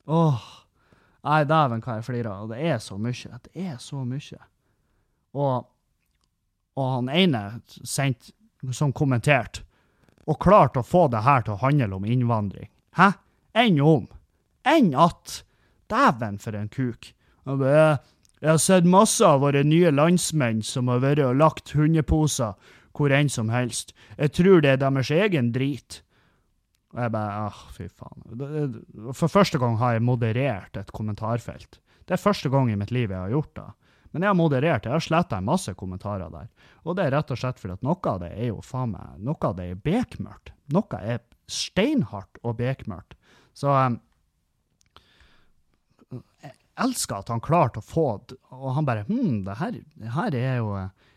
Åh. 0.06 0.42
Nei, 1.24 1.40
dæven 1.48 1.80
hva 1.82 1.96
jeg 1.98 2.04
flirer 2.06 2.30
av. 2.30 2.50
Det 2.52 2.60
er 2.60 2.80
så 2.84 2.98
mye. 3.00 3.38
Det 3.46 3.64
er 3.64 3.78
så 3.80 4.02
mye. 4.04 4.40
Og, 5.34 5.64
og 6.76 6.90
han 6.98 7.08
ene 7.10 7.40
sendte, 7.82 8.34
som 8.72 8.92
kommenterte, 8.96 9.64
og 10.26 10.40
klarte 10.40 10.80
å 10.80 10.86
få 10.86 11.06
det 11.12 11.24
her 11.26 11.44
til 11.44 11.56
å 11.56 11.62
handle 11.62 11.98
om 11.98 12.06
innvandring. 12.08 12.70
Hæ? 12.96 13.12
Enn 13.54 13.80
om? 13.80 14.06
Enn 14.66 14.94
at? 14.96 15.42
Dæven 15.92 16.38
for 16.40 16.56
en 16.56 16.70
kuk. 16.72 17.12
Jeg 17.44 18.50
har 18.50 18.60
sett 18.60 18.88
masse 18.88 19.24
av 19.24 19.42
våre 19.44 19.62
nye 19.66 19.92
landsmenn 19.92 20.62
som 20.64 20.88
har 20.92 21.04
vært 21.04 21.22
og 21.26 21.36
lagt 21.40 21.74
hundeposer 21.76 22.56
hvor 22.94 23.12
enn 23.12 23.30
som 23.32 23.50
helst. 23.52 23.92
Jeg 24.16 24.32
tror 24.38 24.62
det 24.62 24.74
er 24.74 24.82
deres 24.82 25.10
egen 25.12 25.52
drit. 25.54 26.00
Og 26.94 27.02
jeg 27.02 27.12
bare 27.14 27.46
ah, 27.48 27.62
fy 27.74 27.88
faen. 27.90 28.76
For 29.12 29.30
første 29.30 29.58
gang 29.58 29.78
har 29.80 29.96
jeg 29.96 30.06
moderert 30.06 30.78
et 30.78 30.92
kommentarfelt. 30.94 31.80
Det 32.06 32.16
er 32.16 32.22
første 32.22 32.50
gang 32.52 32.70
i 32.70 32.78
mitt 32.78 32.92
liv 32.94 33.10
jeg 33.10 33.18
har 33.18 33.32
gjort 33.32 33.54
det. 33.58 33.66
Men 34.14 34.22
jeg 34.22 34.30
har 34.30 34.38
moderert, 34.38 34.84
jeg 34.86 34.94
har 34.94 35.02
sletta 35.02 35.40
en 35.40 35.48
masse 35.48 35.72
kommentarer 35.74 36.30
der. 36.30 36.46
Og 36.86 36.94
det 36.94 37.08
er 37.08 37.16
rett 37.16 37.32
og 37.34 37.38
slett 37.40 37.58
fordi 37.58 37.74
noe 37.82 37.98
av 38.12 38.20
det 38.22 38.30
er 38.30 38.52
jo 38.52 38.60
faen 38.62 38.92
meg 38.94 39.22
Noe 39.26 39.48
av 39.48 39.56
det 39.58 39.66
er 39.72 39.80
bekmørkt. 39.82 40.52
Noe 40.70 41.00
er 41.02 41.24
steinhardt 41.50 42.38
og 42.46 42.54
bekmørkt. 42.60 43.16
Så 43.58 43.74
um, 43.74 43.98
jeg 46.14 46.54
elsker 46.86 47.18
at 47.18 47.34
han 47.34 47.42
klarte 47.42 47.82
å 47.82 47.86
få 47.86 48.06
Og 48.54 48.70
han 48.76 48.86
bare 48.86 49.04
Hm, 49.08 49.42
det 49.46 49.58
her, 49.58 49.82
det 49.98 50.14
her 50.14 50.38
er 50.38 50.56
jo 50.62 50.70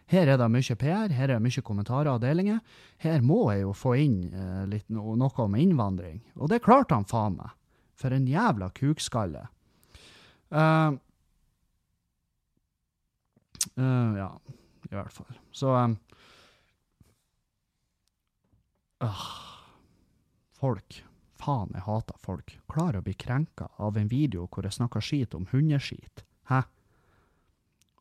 Her 0.07 0.33
er 0.33 0.41
det 0.41 0.49
mye 0.49 0.75
PR, 0.81 1.13
her 1.13 1.29
er 1.29 1.36
det 1.36 1.43
mye 1.43 1.62
kommentarer 1.62 2.13
og 2.13 2.21
delinger. 2.23 2.62
Her 3.03 3.21
må 3.21 3.51
jeg 3.51 3.65
jo 3.65 3.73
få 3.75 3.97
inn 3.99 4.21
eh, 4.31 4.62
litt 4.71 4.86
no, 4.88 5.17
noe 5.19 5.43
om 5.43 5.57
innvandring. 5.60 6.21
Og 6.39 6.47
det 6.47 6.62
klarte 6.63 6.95
han 6.95 7.03
faen 7.05 7.36
meg. 7.36 7.51
For 7.99 8.15
en 8.15 8.29
jævla 8.29 8.69
kukskalle. 8.71 9.41
Eh, 10.47 10.95
eh, 13.75 14.17
ja, 14.17 14.30
i 14.91 14.95
hvert 14.95 15.12
fall. 15.13 15.38
Så 15.51 15.73
um, 15.75 15.97
uh, 19.03 19.25
Folk. 20.58 21.03
Faen, 21.38 21.69
jeg 21.75 21.84
hater 21.86 22.17
folk. 22.17 22.56
Klarer 22.71 22.97
å 22.99 23.06
bli 23.06 23.13
krenka 23.13 23.67
av 23.77 23.97
en 23.99 24.08
video 24.10 24.47
hvor 24.49 24.65
jeg 24.65 24.73
snakker 24.73 25.03
skit 25.06 25.36
om 25.38 25.45
hundeskit. 25.51 26.23
Hæ? 26.49 26.63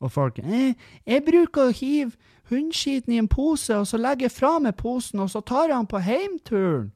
Og 0.01 0.11
folk 0.13 0.39
eh, 0.39 0.73
'Jeg 1.05 1.23
bruker 1.25 1.69
å 1.69 1.73
hive 1.73 2.11
hundeskiten 2.49 3.13
i 3.13 3.17
en 3.17 3.27
pose, 3.27 3.73
og 3.77 3.87
så 3.87 3.97
legger 3.97 4.25
jeg 4.27 4.31
fra 4.31 4.59
meg 4.59 4.75
posen, 4.77 5.19
og 5.19 5.29
så 5.29 5.41
tar 5.41 5.67
jeg 5.69 5.75
den 5.77 5.87
på 5.87 5.99
heimturen.' 6.01 6.91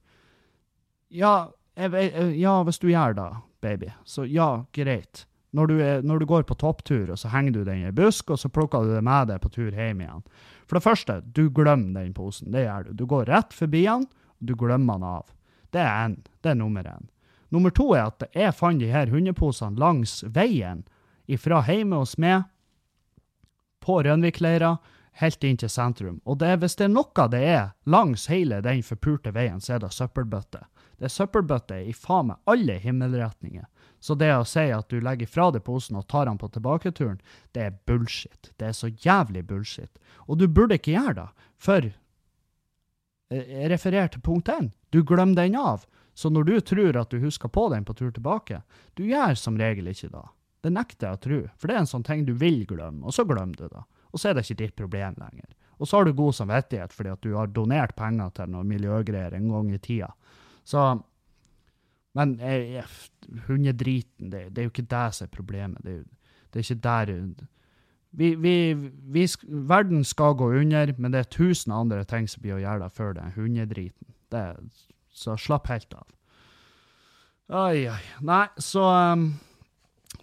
Ja, 1.12 1.48
jeg, 1.76 1.92
vet- 1.92 2.14
eh, 2.16 2.40
ja, 2.40 2.64
hvis 2.64 2.80
du 2.80 2.88
gjør 2.88 3.14
det, 3.14 3.30
baby. 3.62 3.90
Så 4.06 4.26
ja, 4.26 4.64
greit. 4.74 5.26
Når 5.52 5.68
du, 5.68 5.74
er, 5.84 6.02
når 6.08 6.22
du 6.22 6.26
går 6.30 6.46
på 6.48 6.56
topptur, 6.56 7.10
og 7.12 7.20
så 7.20 7.28
henger 7.34 7.52
du 7.52 7.64
den 7.68 7.84
i 7.84 7.92
busk, 7.92 8.30
og 8.32 8.40
så 8.40 8.50
plukker 8.50 8.86
du 8.86 8.94
det 8.96 9.04
med 9.04 9.28
deg 9.28 9.42
på 9.44 9.52
tur 9.52 9.72
hjem 9.76 10.06
igjen. 10.06 10.24
For 10.64 10.80
det 10.80 10.86
første, 10.86 11.18
du 11.36 11.50
glemmer 11.52 12.00
den 12.00 12.14
posen. 12.16 12.54
Det 12.54 12.64
gjør 12.64 12.88
du. 12.88 12.94
Du 13.02 13.06
går 13.12 13.28
rett 13.28 13.52
forbi 13.54 13.84
den, 13.84 14.06
og 14.08 14.48
du 14.48 14.56
glemmer 14.56 14.96
den 14.96 15.10
av. 15.10 15.34
Det 15.76 15.84
er 15.84 16.06
en. 16.06 16.16
Det 16.40 16.54
er 16.54 16.56
nummer 16.60 16.88
én. 16.88 17.10
Nummer 17.52 17.74
to 17.76 17.90
er 17.92 18.08
at 18.08 18.24
jeg 18.32 18.56
fant 18.56 18.80
de 18.80 18.88
her 18.94 19.12
hundeposene 19.12 19.80
langs 19.80 20.22
veien 20.24 20.86
ifra 21.28 21.60
hjemme 21.68 22.00
hos 22.00 22.16
meg, 22.20 22.48
på 23.82 23.98
Rønvikleira, 24.06 24.76
helt 25.20 25.44
inn 25.44 25.58
til 25.60 25.72
sentrum. 25.72 26.20
Og 26.24 26.38
det, 26.40 26.54
hvis 26.62 26.78
det 26.80 26.86
er 26.88 26.94
noe 26.94 27.28
det 27.34 27.42
er 27.44 27.72
langs 27.90 28.28
hele 28.32 28.62
den 28.64 28.84
forpurte 28.86 29.34
veien, 29.36 29.60
så 29.60 29.76
er 29.76 29.84
det 29.84 29.92
søppelbøtter. 29.96 30.68
Det 31.02 31.08
er 31.08 31.14
søppelbøtter 31.16 31.88
i 31.90 31.94
faen 31.98 32.28
meg 32.30 32.52
alle 32.52 32.76
himmelretninger. 32.78 33.64
Så 33.98 34.14
det 34.22 34.28
å 34.36 34.44
si 34.46 34.68
at 34.70 34.90
du 34.94 35.00
legger 35.02 35.30
fra 35.30 35.48
deg 35.50 35.64
posen 35.66 35.98
og 35.98 36.06
tar 36.14 36.28
den 36.30 36.38
på 36.38 36.50
tilbaketuren, 36.54 37.16
det 37.58 37.64
er 37.66 37.80
bullshit. 37.90 38.52
Det 38.62 38.68
er 38.68 38.76
så 38.78 38.92
jævlig 39.02 39.42
bullshit. 39.50 39.98
Og 40.30 40.38
du 40.38 40.46
burde 40.46 40.78
ikke 40.78 40.94
gjøre 40.94 41.16
det, 41.24 41.48
for 41.58 41.88
eh, 41.90 43.50
jeg 43.50 43.72
refererer 43.74 44.14
til 44.14 44.22
punkt 44.26 44.52
1. 44.54 44.70
Du 44.94 45.02
glemmer 45.02 45.42
den 45.42 45.58
av. 45.58 45.88
Så 46.14 46.30
når 46.30 46.46
du 46.52 46.54
tror 46.70 47.02
at 47.02 47.10
du 47.10 47.18
husker 47.24 47.50
på 47.50 47.66
den 47.74 47.88
på 47.88 47.98
tur 47.98 48.12
tilbake, 48.14 48.62
du 48.94 49.08
gjør 49.10 49.34
som 49.42 49.58
regel 49.58 49.90
ikke 49.90 50.12
det. 50.14 50.28
Det 50.62 50.70
nekter 50.70 51.08
jeg 51.08 51.18
å 51.18 51.24
tro, 51.26 51.42
for 51.58 51.66
det 51.66 51.80
er 51.80 51.82
en 51.82 51.90
sånn 51.90 52.06
ting 52.06 52.28
du 52.28 52.36
vil 52.38 52.62
glemme, 52.70 53.02
og 53.10 53.18
så 53.18 53.26
glemmer 53.26 53.58
du 53.58 53.66
det. 53.66 53.86
Og 54.14 54.22
så 54.22 54.30
er 54.30 54.38
det 54.38 54.46
ikke 54.46 54.60
ditt 54.60 54.78
problem 54.78 55.18
lenger. 55.18 55.50
Og 55.82 55.90
så 55.90 55.98
har 55.98 56.06
du 56.06 56.14
god 56.14 56.36
samvittighet 56.38 56.94
fordi 56.94 57.10
at 57.10 57.24
du 57.26 57.32
har 57.34 57.50
donert 57.50 57.96
penger 57.98 58.30
til 58.38 58.52
noe 58.54 58.68
miljøgreier 58.70 59.34
en 59.34 59.48
gang 59.50 59.72
i 59.74 59.80
tida. 59.82 60.12
Så 60.72 60.84
Men 62.16 62.36
hundedriten, 63.48 64.32
det, 64.32 64.50
det 64.52 64.62
er 64.62 64.66
jo 64.68 64.72
ikke 64.74 64.90
det 64.92 65.08
som 65.16 65.28
er 65.28 65.36
problemet. 65.36 65.84
Det 65.84 65.92
er, 65.92 65.98
jo, 66.02 66.08
det 66.52 66.60
er 66.60 66.66
ikke 66.66 66.84
der 66.84 67.12
vi, 68.12 68.36
vi, 68.36 68.74
vi, 69.14 69.28
Verden 69.48 70.04
skal 70.04 70.36
gå 70.36 70.50
under, 70.60 70.94
men 70.98 71.14
det 71.14 71.20
er 71.20 71.30
tusen 71.32 71.72
andre 71.72 72.04
ting 72.04 72.28
som 72.28 72.44
blir 72.44 72.58
å 72.58 72.64
gjøre 72.64 72.84
det 72.84 72.98
før 72.98 73.14
den 73.16 73.32
hundedriten. 73.38 74.10
Det, 74.32 74.44
så 75.16 75.38
slapp 75.40 75.70
helt 75.72 75.96
av. 75.96 76.10
Oi, 77.52 77.88
oi. 77.92 78.02
Nei, 78.28 78.46
så 78.64 78.84
um, 79.16 79.26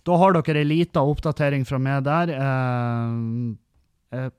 Da 0.04 0.16
har 0.20 0.36
dere 0.36 0.62
ei 0.62 0.68
lita 0.68 1.00
oppdatering 1.04 1.64
fra 1.68 1.80
meg 1.80 2.04
der. 2.04 2.32
Um, 2.36 3.56
jeg 4.12 4.32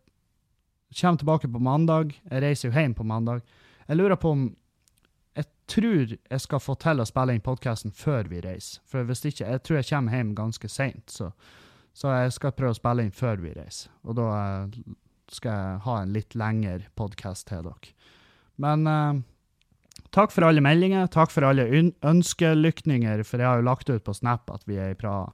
kommer 1.02 1.22
tilbake 1.22 1.50
på 1.50 1.62
mandag. 1.62 2.16
Jeg 2.30 2.46
reiser 2.46 2.70
jo 2.70 2.78
hjem 2.78 2.96
på 2.98 3.06
mandag. 3.06 3.42
Jeg 3.88 3.98
lurer 3.98 4.18
på 4.18 4.34
om 4.34 4.48
tror 5.70 6.14
jeg 6.16 6.44
skal 6.44 6.62
få 6.64 6.76
til 6.82 7.02
å 7.02 7.08
spille 7.08 7.36
inn 7.36 7.46
podkasten 7.46 7.94
før 7.96 8.30
vi 8.32 8.42
reiser. 8.44 8.82
For 8.90 9.08
hvis 9.08 9.26
ikke 9.26 9.48
Jeg 9.48 9.64
tror 9.64 9.80
jeg 9.80 9.90
kommer 9.92 10.18
hjem 10.18 10.36
ganske 10.36 10.70
seint, 10.70 11.06
så, 11.12 11.32
så 11.94 12.14
jeg 12.16 12.34
skal 12.36 12.56
prøve 12.58 12.76
å 12.76 12.80
spille 12.80 13.06
inn 13.06 13.16
før 13.16 13.42
vi 13.44 13.54
reiser. 13.56 13.92
Og 14.04 14.18
da 14.20 14.30
eh, 14.38 14.80
skal 15.30 15.54
jeg 15.54 15.84
ha 15.86 15.98
en 16.02 16.16
litt 16.16 16.36
lengre 16.38 16.90
podkast 17.00 17.48
til 17.50 17.68
dere. 17.68 17.94
Men 18.60 18.90
eh, 18.90 19.22
takk 20.16 20.34
for 20.36 20.48
alle 20.50 20.64
meldinger. 20.66 21.08
Takk 21.14 21.32
for 21.34 21.48
alle 21.48 21.70
ønskelykninger, 21.70 23.24
for 23.24 23.42
jeg 23.42 23.50
har 23.50 23.62
jo 23.62 23.70
lagt 23.70 23.90
ut 23.90 24.06
på 24.06 24.18
Snap 24.18 24.52
at 24.54 24.66
vi 24.70 24.82
er 24.82 24.94
i 24.94 25.00
Praha. 25.00 25.32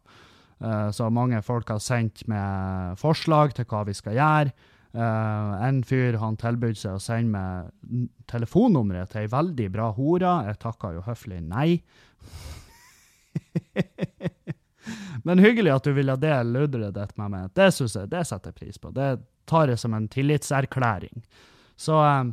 Eh, 0.64 0.90
så 0.96 1.10
mange 1.12 1.42
folk 1.44 1.70
har 1.74 1.84
sendt 1.84 2.26
med 2.32 3.00
forslag 3.02 3.56
til 3.56 3.68
hva 3.72 3.84
vi 3.88 3.96
skal 3.98 4.20
gjøre. 4.20 4.56
Eh, 4.96 5.68
en 5.68 5.82
fyr 5.84 6.16
han 6.22 6.38
tilbød 6.40 6.78
seg 6.80 6.96
å 6.96 7.02
sende 7.04 7.36
meg 7.36 8.08
telefonnummeret 8.32 9.12
til 9.12 9.26
ei 9.26 9.32
veldig 9.32 9.68
bra 9.74 9.90
hore. 9.98 10.36
Jeg 10.48 10.62
takka 10.62 10.94
jo 10.96 11.04
høflig 11.04 11.42
nei. 11.44 11.82
Men 15.26 15.42
hyggelig 15.42 15.74
at 15.74 15.88
du 15.88 15.92
ville 15.98 16.16
dele 16.22 16.62
ludderet 16.62 16.96
ditt 16.96 17.16
med 17.20 17.34
meg. 17.34 17.52
Det 17.58 17.72
synes 17.76 17.98
jeg, 17.98 18.12
det 18.14 18.24
setter 18.30 18.54
jeg 18.54 18.60
pris 18.62 18.80
på. 18.80 18.94
Det 18.96 19.10
tar 19.50 19.74
jeg 19.74 19.82
som 19.82 19.96
en 19.98 20.08
tillitserklæring. 20.12 21.26
Så 21.76 21.98
uh, 22.00 22.32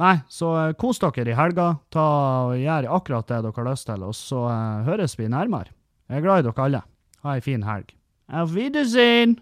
Nei, 0.00 0.16
så 0.32 0.48
uh, 0.56 0.72
kos 0.76 0.98
dere 1.00 1.30
i 1.30 1.36
helga. 1.38 1.76
Ta 1.94 2.06
og 2.48 2.56
Gjør 2.58 2.90
akkurat 2.98 3.28
det 3.30 3.40
dere 3.46 3.54
har 3.60 3.68
lyst 3.70 3.86
til, 3.88 4.02
og 4.08 4.16
så 4.18 4.42
høres 4.88 5.16
vi 5.20 5.30
nærmere. 5.30 5.70
Jeg 6.10 6.20
er 6.20 6.26
glad 6.26 6.42
i 6.42 6.48
dere 6.48 6.66
alle. 6.66 6.82
Ha 7.22 7.36
ei 7.36 7.40
en 7.40 7.46
fin 7.46 7.64
helg. 7.68 7.94
Auf 8.32 8.52
Wiedersehen! 8.56 9.38